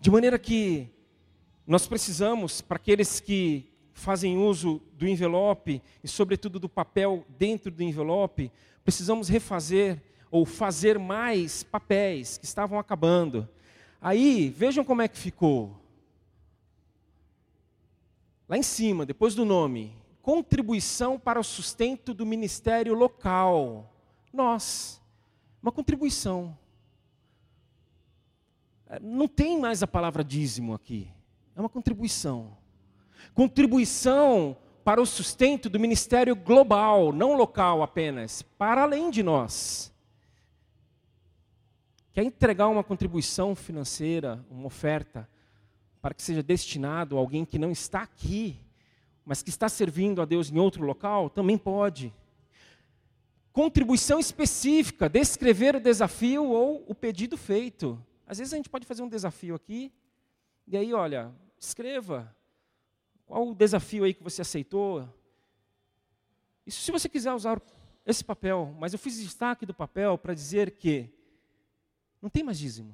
De 0.00 0.10
maneira 0.10 0.36
que 0.36 0.88
nós 1.64 1.86
precisamos, 1.86 2.60
para 2.60 2.74
aqueles 2.74 3.20
que 3.20 3.69
fazem 4.00 4.38
uso 4.38 4.80
do 4.94 5.06
envelope 5.06 5.82
e, 6.02 6.08
sobretudo, 6.08 6.58
do 6.58 6.68
papel 6.68 7.24
dentro 7.38 7.70
do 7.70 7.82
envelope, 7.82 8.50
precisamos 8.82 9.28
refazer 9.28 10.02
ou 10.30 10.46
fazer 10.46 10.98
mais 10.98 11.62
papéis 11.62 12.38
que 12.38 12.44
estavam 12.44 12.78
acabando. 12.78 13.48
Aí, 14.00 14.48
vejam 14.48 14.84
como 14.84 15.02
é 15.02 15.08
que 15.08 15.18
ficou. 15.18 15.78
Lá 18.48 18.56
em 18.56 18.62
cima, 18.62 19.04
depois 19.04 19.34
do 19.34 19.44
nome, 19.44 19.94
contribuição 20.22 21.18
para 21.18 21.38
o 21.38 21.44
sustento 21.44 22.14
do 22.14 22.24
ministério 22.24 22.94
local. 22.94 23.94
Nós, 24.32 25.00
uma 25.62 25.70
contribuição. 25.70 26.56
Não 29.00 29.28
tem 29.28 29.60
mais 29.60 29.82
a 29.82 29.86
palavra 29.86 30.24
dízimo 30.24 30.74
aqui. 30.74 31.12
É 31.54 31.60
uma 31.60 31.68
contribuição. 31.68 32.56
Contribuição 33.34 34.56
para 34.84 35.00
o 35.00 35.06
sustento 35.06 35.68
do 35.68 35.78
ministério 35.78 36.34
global, 36.34 37.12
não 37.12 37.36
local 37.36 37.82
apenas, 37.82 38.42
para 38.42 38.82
além 38.82 39.10
de 39.10 39.22
nós. 39.22 39.92
Quer 42.12 42.24
entregar 42.24 42.68
uma 42.68 42.82
contribuição 42.82 43.54
financeira, 43.54 44.44
uma 44.50 44.66
oferta, 44.66 45.28
para 46.02 46.14
que 46.14 46.22
seja 46.22 46.42
destinado 46.42 47.16
a 47.16 47.20
alguém 47.20 47.44
que 47.44 47.58
não 47.58 47.70
está 47.70 48.02
aqui, 48.02 48.58
mas 49.24 49.42
que 49.42 49.50
está 49.50 49.68
servindo 49.68 50.20
a 50.20 50.24
Deus 50.24 50.50
em 50.50 50.58
outro 50.58 50.84
local, 50.84 51.30
também 51.30 51.56
pode. 51.56 52.12
Contribuição 53.52 54.18
específica, 54.18 55.08
descrever 55.08 55.76
o 55.76 55.80
desafio 55.80 56.44
ou 56.46 56.84
o 56.88 56.94
pedido 56.94 57.36
feito. 57.36 58.02
Às 58.26 58.38
vezes 58.38 58.52
a 58.52 58.56
gente 58.56 58.70
pode 58.70 58.86
fazer 58.86 59.02
um 59.02 59.08
desafio 59.08 59.54
aqui, 59.54 59.92
e 60.66 60.76
aí, 60.76 60.94
olha, 60.94 61.32
escreva 61.58 62.34
qual 63.30 63.48
o 63.48 63.54
desafio 63.54 64.02
aí 64.02 64.12
que 64.12 64.24
você 64.24 64.42
aceitou? 64.42 65.08
Isso 66.66 66.82
se 66.82 66.90
você 66.90 67.08
quiser 67.08 67.32
usar 67.32 67.62
esse 68.04 68.24
papel, 68.24 68.74
mas 68.76 68.92
eu 68.92 68.98
fiz 68.98 69.20
destaque 69.20 69.64
do 69.64 69.72
papel 69.72 70.18
para 70.18 70.34
dizer 70.34 70.72
que 70.72 71.08
não 72.20 72.28
tem 72.28 72.42
mais 72.42 72.58
dízimo. 72.58 72.92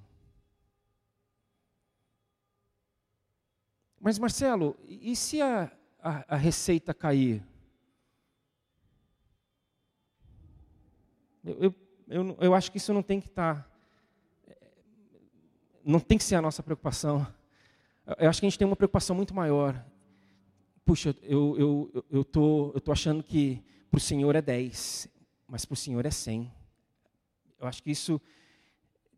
Mas 3.99 4.19
Marcelo, 4.19 4.77
e 4.87 5.17
se 5.17 5.41
a, 5.41 5.73
a, 5.99 6.35
a 6.35 6.37
receita 6.37 6.93
cair? 6.93 7.43
Eu, 11.43 11.63
eu, 11.63 11.75
eu, 12.09 12.37
eu 12.43 12.55
acho 12.55 12.71
que 12.71 12.77
isso 12.77 12.93
não 12.93 13.03
tem 13.03 13.23
que 13.23 13.29
estar. 13.29 13.63
Tá, 13.63 14.57
não 15.83 15.99
tem 15.99 16.19
que 16.19 16.25
ser 16.25 16.35
a 16.35 16.43
nossa 16.43 16.63
preocupação. 16.63 17.27
Eu 18.19 18.29
acho 18.29 18.39
que 18.39 18.47
a 18.47 18.51
gente 18.51 18.59
tem 18.59 18.67
uma 18.67 18.77
preocupação 18.77 19.17
muito 19.17 19.33
maior 19.33 19.83
puxa, 20.87 21.17
eu 21.23 21.59
eu 21.59 22.05
eu 22.09 22.25
tô 22.25 22.71
eu 22.73 22.81
tô 22.81 22.93
achando 22.93 23.23
que 23.23 23.61
para 23.91 23.99
o 23.99 24.01
Senhor 24.01 24.37
é 24.37 24.41
10, 24.41 25.09
mas 25.49 25.65
para 25.65 25.75
o 25.75 25.77
Senhor 25.77 26.07
é 26.07 26.11
100. 26.11 26.51
Eu 27.59 27.67
acho 27.67 27.83
que 27.83 27.91
isso 27.91 28.21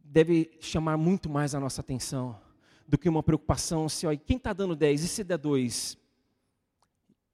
deve 0.03 0.57
chamar 0.61 0.97
muito 0.97 1.29
mais 1.29 1.55
a 1.55 1.61
nossa 1.61 1.83
atenção 1.83 2.41
do 2.87 2.97
que 2.97 3.09
uma 3.09 3.23
preocupação 3.23 3.87
se, 3.87 4.07
ó, 4.07 4.17
quem 4.17 4.39
está 4.39 4.55
dando 4.55 4.75
10 4.75 5.05
e 5.05 5.09
se 5.09 5.23
der 5.23 5.37
2? 5.37 5.99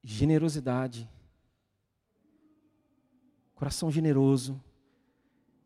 Generosidade. 0.02 1.08
Coração 3.54 3.88
generoso, 3.88 4.60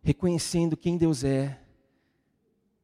reconhecendo 0.03 0.77
quem 0.77 0.99
Deus 0.99 1.25
é, 1.25 1.59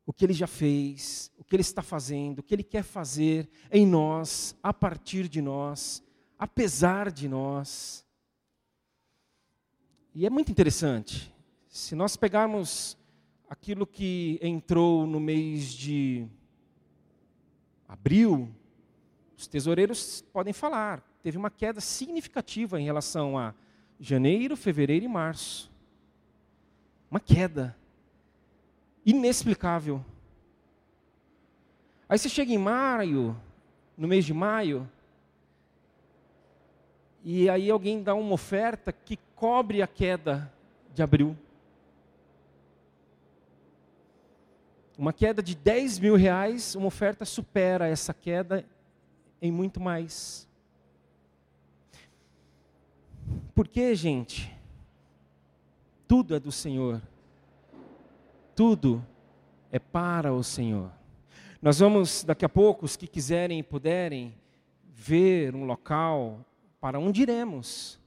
o 0.06 0.14
que 0.14 0.24
Ele 0.24 0.32
já 0.32 0.46
fez, 0.46 1.30
que 1.54 1.56
Ele 1.56 1.60
está 1.60 1.82
fazendo, 1.82 2.40
o 2.40 2.42
que 2.42 2.52
Ele 2.52 2.64
quer 2.64 2.82
fazer 2.82 3.48
em 3.70 3.86
nós, 3.86 4.58
a 4.60 4.74
partir 4.74 5.28
de 5.28 5.40
nós, 5.40 6.02
apesar 6.36 7.12
de 7.12 7.28
nós. 7.28 8.04
E 10.12 10.26
é 10.26 10.30
muito 10.30 10.50
interessante, 10.50 11.32
se 11.68 11.94
nós 11.94 12.16
pegarmos 12.16 12.98
aquilo 13.48 13.86
que 13.86 14.36
entrou 14.42 15.06
no 15.06 15.20
mês 15.20 15.72
de 15.72 16.26
abril, 17.86 18.52
os 19.38 19.46
tesoureiros 19.46 20.22
podem 20.32 20.52
falar, 20.52 21.08
teve 21.22 21.38
uma 21.38 21.50
queda 21.50 21.80
significativa 21.80 22.80
em 22.80 22.84
relação 22.84 23.38
a 23.38 23.54
janeiro, 24.00 24.56
fevereiro 24.56 25.04
e 25.04 25.08
março. 25.08 25.70
Uma 27.08 27.20
queda 27.20 27.76
inexplicável. 29.06 30.04
Aí 32.08 32.18
você 32.18 32.28
chega 32.28 32.52
em 32.52 32.58
maio, 32.58 33.36
no 33.96 34.06
mês 34.06 34.24
de 34.24 34.34
maio, 34.34 34.88
e 37.22 37.48
aí 37.48 37.70
alguém 37.70 38.02
dá 38.02 38.14
uma 38.14 38.34
oferta 38.34 38.92
que 38.92 39.18
cobre 39.34 39.82
a 39.82 39.86
queda 39.86 40.52
de 40.92 41.02
abril. 41.02 41.36
Uma 44.96 45.12
queda 45.12 45.42
de 45.42 45.54
10 45.54 45.98
mil 45.98 46.14
reais, 46.14 46.74
uma 46.74 46.86
oferta 46.86 47.24
supera 47.24 47.88
essa 47.88 48.12
queda 48.12 48.64
em 49.40 49.50
muito 49.50 49.80
mais. 49.80 50.46
Por 53.54 53.66
que, 53.66 53.94
gente? 53.94 54.54
Tudo 56.06 56.36
é 56.36 56.40
do 56.40 56.52
Senhor 56.52 57.00
tudo 58.54 59.04
é 59.70 59.78
para 59.78 60.32
o 60.32 60.42
Senhor. 60.42 60.90
Nós 61.64 61.78
vamos, 61.78 62.22
daqui 62.22 62.44
a 62.44 62.48
pouco, 62.50 62.84
os 62.84 62.94
que 62.94 63.06
quiserem 63.06 63.58
e 63.58 63.62
puderem, 63.62 64.34
ver 64.86 65.56
um 65.56 65.64
local 65.64 66.44
para 66.78 66.98
onde 66.98 67.22
iremos. 67.22 67.98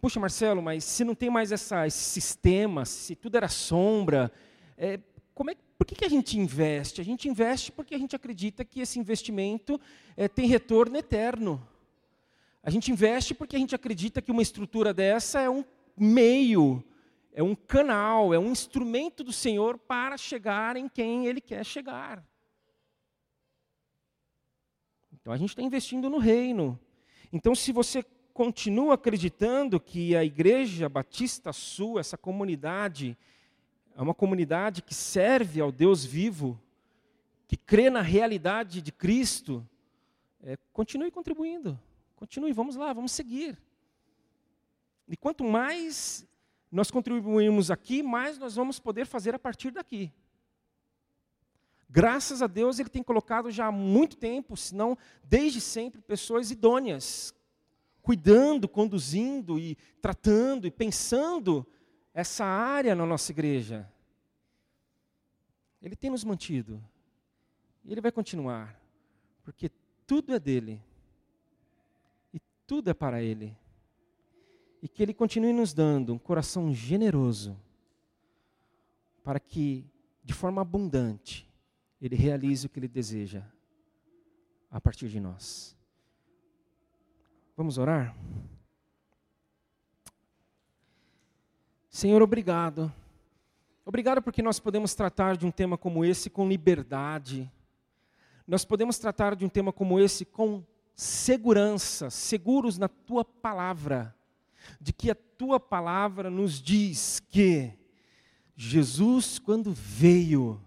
Puxa, 0.00 0.18
Marcelo, 0.18 0.62
mas 0.62 0.82
se 0.82 1.04
não 1.04 1.14
tem 1.14 1.28
mais 1.28 1.52
essa, 1.52 1.86
esse 1.86 2.02
sistema, 2.02 2.86
se 2.86 3.14
tudo 3.14 3.36
era 3.36 3.46
sombra, 3.46 4.32
é, 4.78 4.98
como 5.34 5.50
é, 5.50 5.54
por 5.76 5.86
que, 5.86 5.94
que 5.94 6.04
a 6.06 6.08
gente 6.08 6.38
investe? 6.38 6.98
A 6.98 7.04
gente 7.04 7.28
investe 7.28 7.70
porque 7.70 7.94
a 7.94 7.98
gente 7.98 8.16
acredita 8.16 8.64
que 8.64 8.80
esse 8.80 8.98
investimento 8.98 9.78
é, 10.16 10.26
tem 10.26 10.46
retorno 10.46 10.96
eterno. 10.96 11.62
A 12.62 12.70
gente 12.70 12.90
investe 12.90 13.34
porque 13.34 13.54
a 13.54 13.58
gente 13.58 13.74
acredita 13.74 14.22
que 14.22 14.32
uma 14.32 14.40
estrutura 14.40 14.94
dessa 14.94 15.42
é 15.42 15.50
um 15.50 15.62
meio 15.94 16.82
é 17.34 17.42
um 17.42 17.54
canal, 17.54 18.32
é 18.32 18.38
um 18.38 18.50
instrumento 18.50 19.22
do 19.22 19.32
Senhor 19.32 19.76
para 19.76 20.16
chegar 20.16 20.74
em 20.74 20.88
quem 20.88 21.26
Ele 21.26 21.40
quer 21.40 21.66
chegar. 21.66 22.31
Então 25.22 25.32
a 25.32 25.36
gente 25.36 25.50
está 25.50 25.62
investindo 25.62 26.10
no 26.10 26.18
reino. 26.18 26.78
Então, 27.32 27.54
se 27.54 27.72
você 27.72 28.04
continuo 28.34 28.90
acreditando 28.90 29.78
que 29.78 30.16
a 30.16 30.24
Igreja 30.24 30.88
Batista 30.88 31.52
Sul, 31.52 31.98
essa 31.98 32.18
comunidade, 32.18 33.16
é 33.96 34.02
uma 34.02 34.14
comunidade 34.14 34.82
que 34.82 34.94
serve 34.94 35.60
ao 35.60 35.70
Deus 35.70 36.04
vivo, 36.04 36.60
que 37.46 37.56
crê 37.56 37.88
na 37.88 38.00
realidade 38.00 38.82
de 38.82 38.90
Cristo, 38.90 39.66
é, 40.42 40.58
continue 40.72 41.10
contribuindo, 41.10 41.78
continue, 42.16 42.52
vamos 42.52 42.74
lá, 42.74 42.92
vamos 42.92 43.12
seguir. 43.12 43.56
E 45.08 45.16
quanto 45.16 45.44
mais 45.44 46.26
nós 46.70 46.90
contribuirmos 46.90 47.70
aqui, 47.70 48.02
mais 48.02 48.38
nós 48.38 48.56
vamos 48.56 48.80
poder 48.80 49.06
fazer 49.06 49.34
a 49.34 49.38
partir 49.38 49.70
daqui. 49.70 50.10
Graças 51.92 52.40
a 52.40 52.46
Deus, 52.46 52.78
Ele 52.78 52.88
tem 52.88 53.02
colocado 53.02 53.50
já 53.50 53.66
há 53.66 53.70
muito 53.70 54.16
tempo, 54.16 54.56
se 54.56 54.74
não 54.74 54.96
desde 55.22 55.60
sempre, 55.60 56.00
pessoas 56.00 56.50
idôneas, 56.50 57.34
cuidando, 58.00 58.66
conduzindo 58.66 59.58
e 59.58 59.76
tratando 60.00 60.66
e 60.66 60.70
pensando 60.70 61.66
essa 62.14 62.46
área 62.46 62.94
na 62.94 63.04
nossa 63.04 63.30
igreja. 63.30 63.86
Ele 65.82 65.94
tem 65.94 66.08
nos 66.08 66.24
mantido. 66.24 66.82
E 67.84 67.92
Ele 67.92 68.00
vai 68.00 68.10
continuar. 68.10 68.74
Porque 69.44 69.70
tudo 70.06 70.34
é 70.34 70.40
dele. 70.40 70.80
E 72.32 72.40
tudo 72.66 72.88
é 72.88 72.94
para 72.94 73.22
Ele. 73.22 73.54
E 74.80 74.88
que 74.88 75.02
Ele 75.02 75.12
continue 75.12 75.52
nos 75.52 75.74
dando 75.74 76.14
um 76.14 76.18
coração 76.18 76.72
generoso. 76.72 77.54
Para 79.22 79.38
que, 79.38 79.84
de 80.24 80.32
forma 80.32 80.62
abundante, 80.62 81.51
Ele 82.02 82.16
realize 82.16 82.66
o 82.66 82.68
que 82.68 82.80
Ele 82.80 82.88
deseja 82.88 83.44
a 84.68 84.80
partir 84.80 85.08
de 85.08 85.20
nós. 85.20 85.76
Vamos 87.56 87.78
orar? 87.78 88.16
Senhor, 91.88 92.20
obrigado. 92.20 92.92
Obrigado 93.84 94.20
porque 94.20 94.42
nós 94.42 94.58
podemos 94.58 94.94
tratar 94.96 95.36
de 95.36 95.46
um 95.46 95.50
tema 95.52 95.78
como 95.78 96.04
esse 96.04 96.28
com 96.28 96.48
liberdade. 96.48 97.48
Nós 98.48 98.64
podemos 98.64 98.98
tratar 98.98 99.36
de 99.36 99.44
um 99.44 99.48
tema 99.48 99.72
como 99.72 100.00
esse 100.00 100.24
com 100.24 100.64
segurança, 100.96 102.10
seguros 102.10 102.78
na 102.78 102.88
tua 102.88 103.24
palavra, 103.24 104.12
de 104.80 104.92
que 104.92 105.08
a 105.08 105.14
tua 105.14 105.60
palavra 105.60 106.28
nos 106.28 106.60
diz 106.60 107.20
que 107.28 107.72
Jesus, 108.56 109.38
quando 109.38 109.72
veio, 109.72 110.60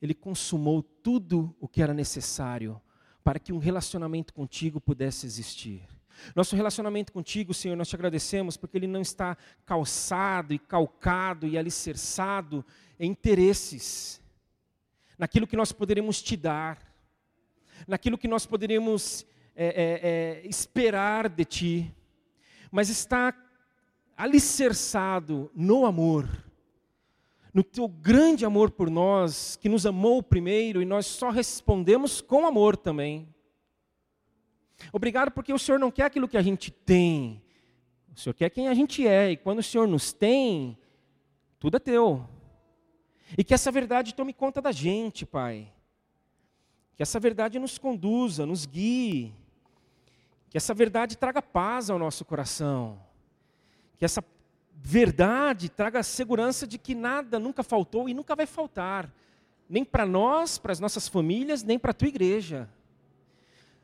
ele 0.00 0.14
consumou 0.14 0.82
tudo 0.82 1.54
o 1.60 1.68
que 1.68 1.82
era 1.82 1.92
necessário 1.92 2.80
para 3.22 3.38
que 3.38 3.52
um 3.52 3.58
relacionamento 3.58 4.32
contigo 4.32 4.80
pudesse 4.80 5.26
existir. 5.26 5.86
Nosso 6.34 6.56
relacionamento 6.56 7.12
contigo, 7.12 7.54
Senhor, 7.54 7.76
nós 7.76 7.88
te 7.88 7.94
agradecemos 7.94 8.56
porque 8.56 8.76
ele 8.76 8.86
não 8.86 9.00
está 9.00 9.36
calçado 9.64 10.52
e 10.52 10.58
calcado 10.58 11.46
e 11.46 11.56
alicerçado 11.56 12.64
em 12.98 13.10
interesses, 13.10 14.20
naquilo 15.16 15.46
que 15.46 15.56
nós 15.56 15.72
poderíamos 15.72 16.20
te 16.22 16.36
dar, 16.36 16.78
naquilo 17.86 18.18
que 18.18 18.26
nós 18.26 18.46
poderíamos 18.46 19.24
é, 19.54 19.66
é, 19.66 20.42
é, 20.44 20.48
esperar 20.48 21.28
de 21.28 21.44
ti, 21.44 21.94
mas 22.70 22.88
está 22.88 23.34
alicerçado 24.16 25.50
no 25.54 25.86
amor 25.86 26.28
no 27.58 27.64
teu 27.64 27.88
grande 27.88 28.44
amor 28.44 28.70
por 28.70 28.88
nós, 28.88 29.56
que 29.56 29.68
nos 29.68 29.84
amou 29.84 30.22
primeiro 30.22 30.80
e 30.80 30.84
nós 30.84 31.06
só 31.06 31.28
respondemos 31.28 32.20
com 32.20 32.46
amor 32.46 32.76
também. 32.76 33.34
Obrigado 34.92 35.32
porque 35.32 35.52
o 35.52 35.58
Senhor 35.58 35.76
não 35.76 35.90
quer 35.90 36.04
aquilo 36.04 36.28
que 36.28 36.36
a 36.36 36.40
gente 36.40 36.70
tem, 36.70 37.42
o 38.14 38.20
Senhor 38.20 38.32
quer 38.34 38.48
quem 38.48 38.68
a 38.68 38.74
gente 38.74 39.04
é, 39.04 39.32
e 39.32 39.36
quando 39.36 39.58
o 39.58 39.62
Senhor 39.64 39.88
nos 39.88 40.12
tem, 40.12 40.78
tudo 41.58 41.78
é 41.78 41.80
teu. 41.80 42.28
E 43.36 43.42
que 43.42 43.52
essa 43.52 43.72
verdade 43.72 44.14
tome 44.14 44.32
conta 44.32 44.62
da 44.62 44.70
gente, 44.70 45.26
Pai. 45.26 45.68
Que 46.94 47.02
essa 47.02 47.18
verdade 47.18 47.58
nos 47.58 47.76
conduza, 47.76 48.46
nos 48.46 48.66
guie. 48.66 49.34
Que 50.48 50.56
essa 50.56 50.72
verdade 50.72 51.18
traga 51.18 51.42
paz 51.42 51.90
ao 51.90 51.98
nosso 51.98 52.24
coração. 52.24 53.00
Que 53.98 54.04
essa 54.04 54.22
verdade 54.80 55.68
traga 55.68 55.98
a 55.98 56.02
segurança 56.02 56.66
de 56.66 56.78
que 56.78 56.94
nada 56.94 57.38
nunca 57.38 57.62
faltou 57.62 58.08
e 58.08 58.14
nunca 58.14 58.34
vai 58.36 58.46
faltar, 58.46 59.12
nem 59.68 59.84
para 59.84 60.06
nós, 60.06 60.56
para 60.56 60.72
as 60.72 60.80
nossas 60.80 61.08
famílias, 61.08 61.62
nem 61.62 61.78
para 61.78 61.90
a 61.90 61.94
tua 61.94 62.08
igreja. 62.08 62.68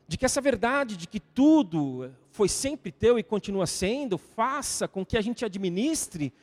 De 0.07 0.17
que 0.17 0.25
essa 0.25 0.39
verdade 0.39 0.97
de 0.97 1.07
que 1.07 1.19
tudo 1.19 2.11
foi 2.31 2.47
sempre 2.47 2.91
teu 2.91 3.17
e 3.19 3.23
continua 3.23 3.67
sendo, 3.67 4.17
faça 4.17 4.87
com 4.87 5.05
que 5.05 5.17
a 5.17 5.21
gente 5.21 5.43
administre 5.43 6.33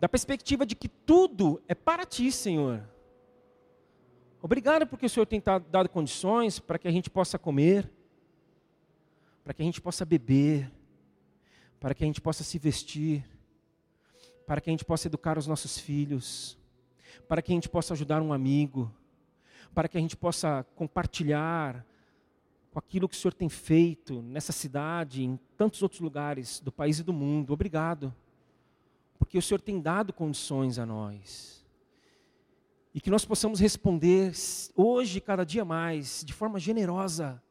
da 0.00 0.08
perspectiva 0.08 0.64
de 0.64 0.76
que 0.76 0.88
tudo 0.88 1.60
é 1.66 1.74
para 1.74 2.04
ti, 2.04 2.30
Senhor. 2.30 2.82
Obrigado 4.40 4.86
porque 4.86 5.06
o 5.06 5.10
Senhor 5.10 5.26
tem 5.26 5.42
dado 5.70 5.88
condições 5.88 6.60
para 6.60 6.78
que 6.78 6.86
a 6.86 6.92
gente 6.92 7.10
possa 7.10 7.38
comer, 7.38 7.90
para 9.42 9.52
que 9.52 9.62
a 9.62 9.64
gente 9.64 9.80
possa 9.80 10.04
beber, 10.04 10.70
para 11.80 11.94
que 11.94 12.04
a 12.04 12.06
gente 12.06 12.20
possa 12.20 12.44
se 12.44 12.58
vestir 12.58 13.24
para 14.48 14.62
que 14.62 14.70
a 14.70 14.72
gente 14.72 14.84
possa 14.84 15.08
educar 15.08 15.36
os 15.36 15.46
nossos 15.46 15.76
filhos, 15.78 16.56
para 17.28 17.42
que 17.42 17.52
a 17.52 17.54
gente 17.54 17.68
possa 17.68 17.92
ajudar 17.92 18.22
um 18.22 18.32
amigo, 18.32 18.90
para 19.74 19.86
que 19.88 19.98
a 19.98 20.00
gente 20.00 20.16
possa 20.16 20.64
compartilhar 20.74 21.84
com 22.70 22.78
aquilo 22.78 23.06
que 23.06 23.14
o 23.14 23.18
Senhor 23.18 23.34
tem 23.34 23.50
feito 23.50 24.22
nessa 24.22 24.50
cidade, 24.50 25.22
em 25.22 25.38
tantos 25.54 25.82
outros 25.82 26.00
lugares 26.00 26.60
do 26.60 26.72
país 26.72 26.98
e 26.98 27.02
do 27.02 27.12
mundo. 27.12 27.52
Obrigado, 27.52 28.14
porque 29.18 29.36
o 29.36 29.42
Senhor 29.42 29.60
tem 29.60 29.82
dado 29.82 30.14
condições 30.14 30.78
a 30.78 30.86
nós. 30.86 31.62
E 32.94 33.02
que 33.02 33.10
nós 33.10 33.26
possamos 33.26 33.60
responder 33.60 34.32
hoje, 34.74 35.20
cada 35.20 35.44
dia 35.44 35.62
mais, 35.62 36.24
de 36.24 36.32
forma 36.32 36.58
generosa, 36.58 37.42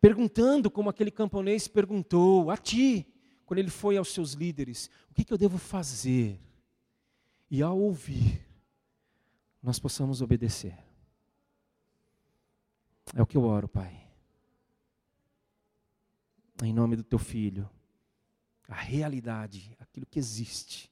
perguntando 0.00 0.68
como 0.68 0.90
aquele 0.90 1.12
camponês 1.12 1.68
perguntou 1.68 2.50
a 2.50 2.56
Ti, 2.56 3.13
quando 3.46 3.58
ele 3.58 3.70
foi 3.70 3.96
aos 3.96 4.12
seus 4.12 4.32
líderes: 4.32 4.90
o 5.10 5.14
que, 5.14 5.24
que 5.24 5.32
eu 5.32 5.38
devo 5.38 5.58
fazer? 5.58 6.40
E 7.50 7.62
ao 7.62 7.78
ouvir, 7.78 8.44
nós 9.62 9.78
possamos 9.78 10.20
obedecer. 10.20 10.76
É 13.14 13.22
o 13.22 13.26
que 13.26 13.36
eu 13.36 13.44
oro, 13.44 13.68
Pai. 13.68 14.02
Em 16.62 16.72
nome 16.72 16.96
do 16.96 17.02
teu 17.02 17.18
filho, 17.18 17.68
a 18.68 18.74
realidade, 18.74 19.76
aquilo 19.78 20.06
que 20.06 20.18
existe. 20.18 20.90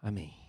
Amém. 0.00 0.41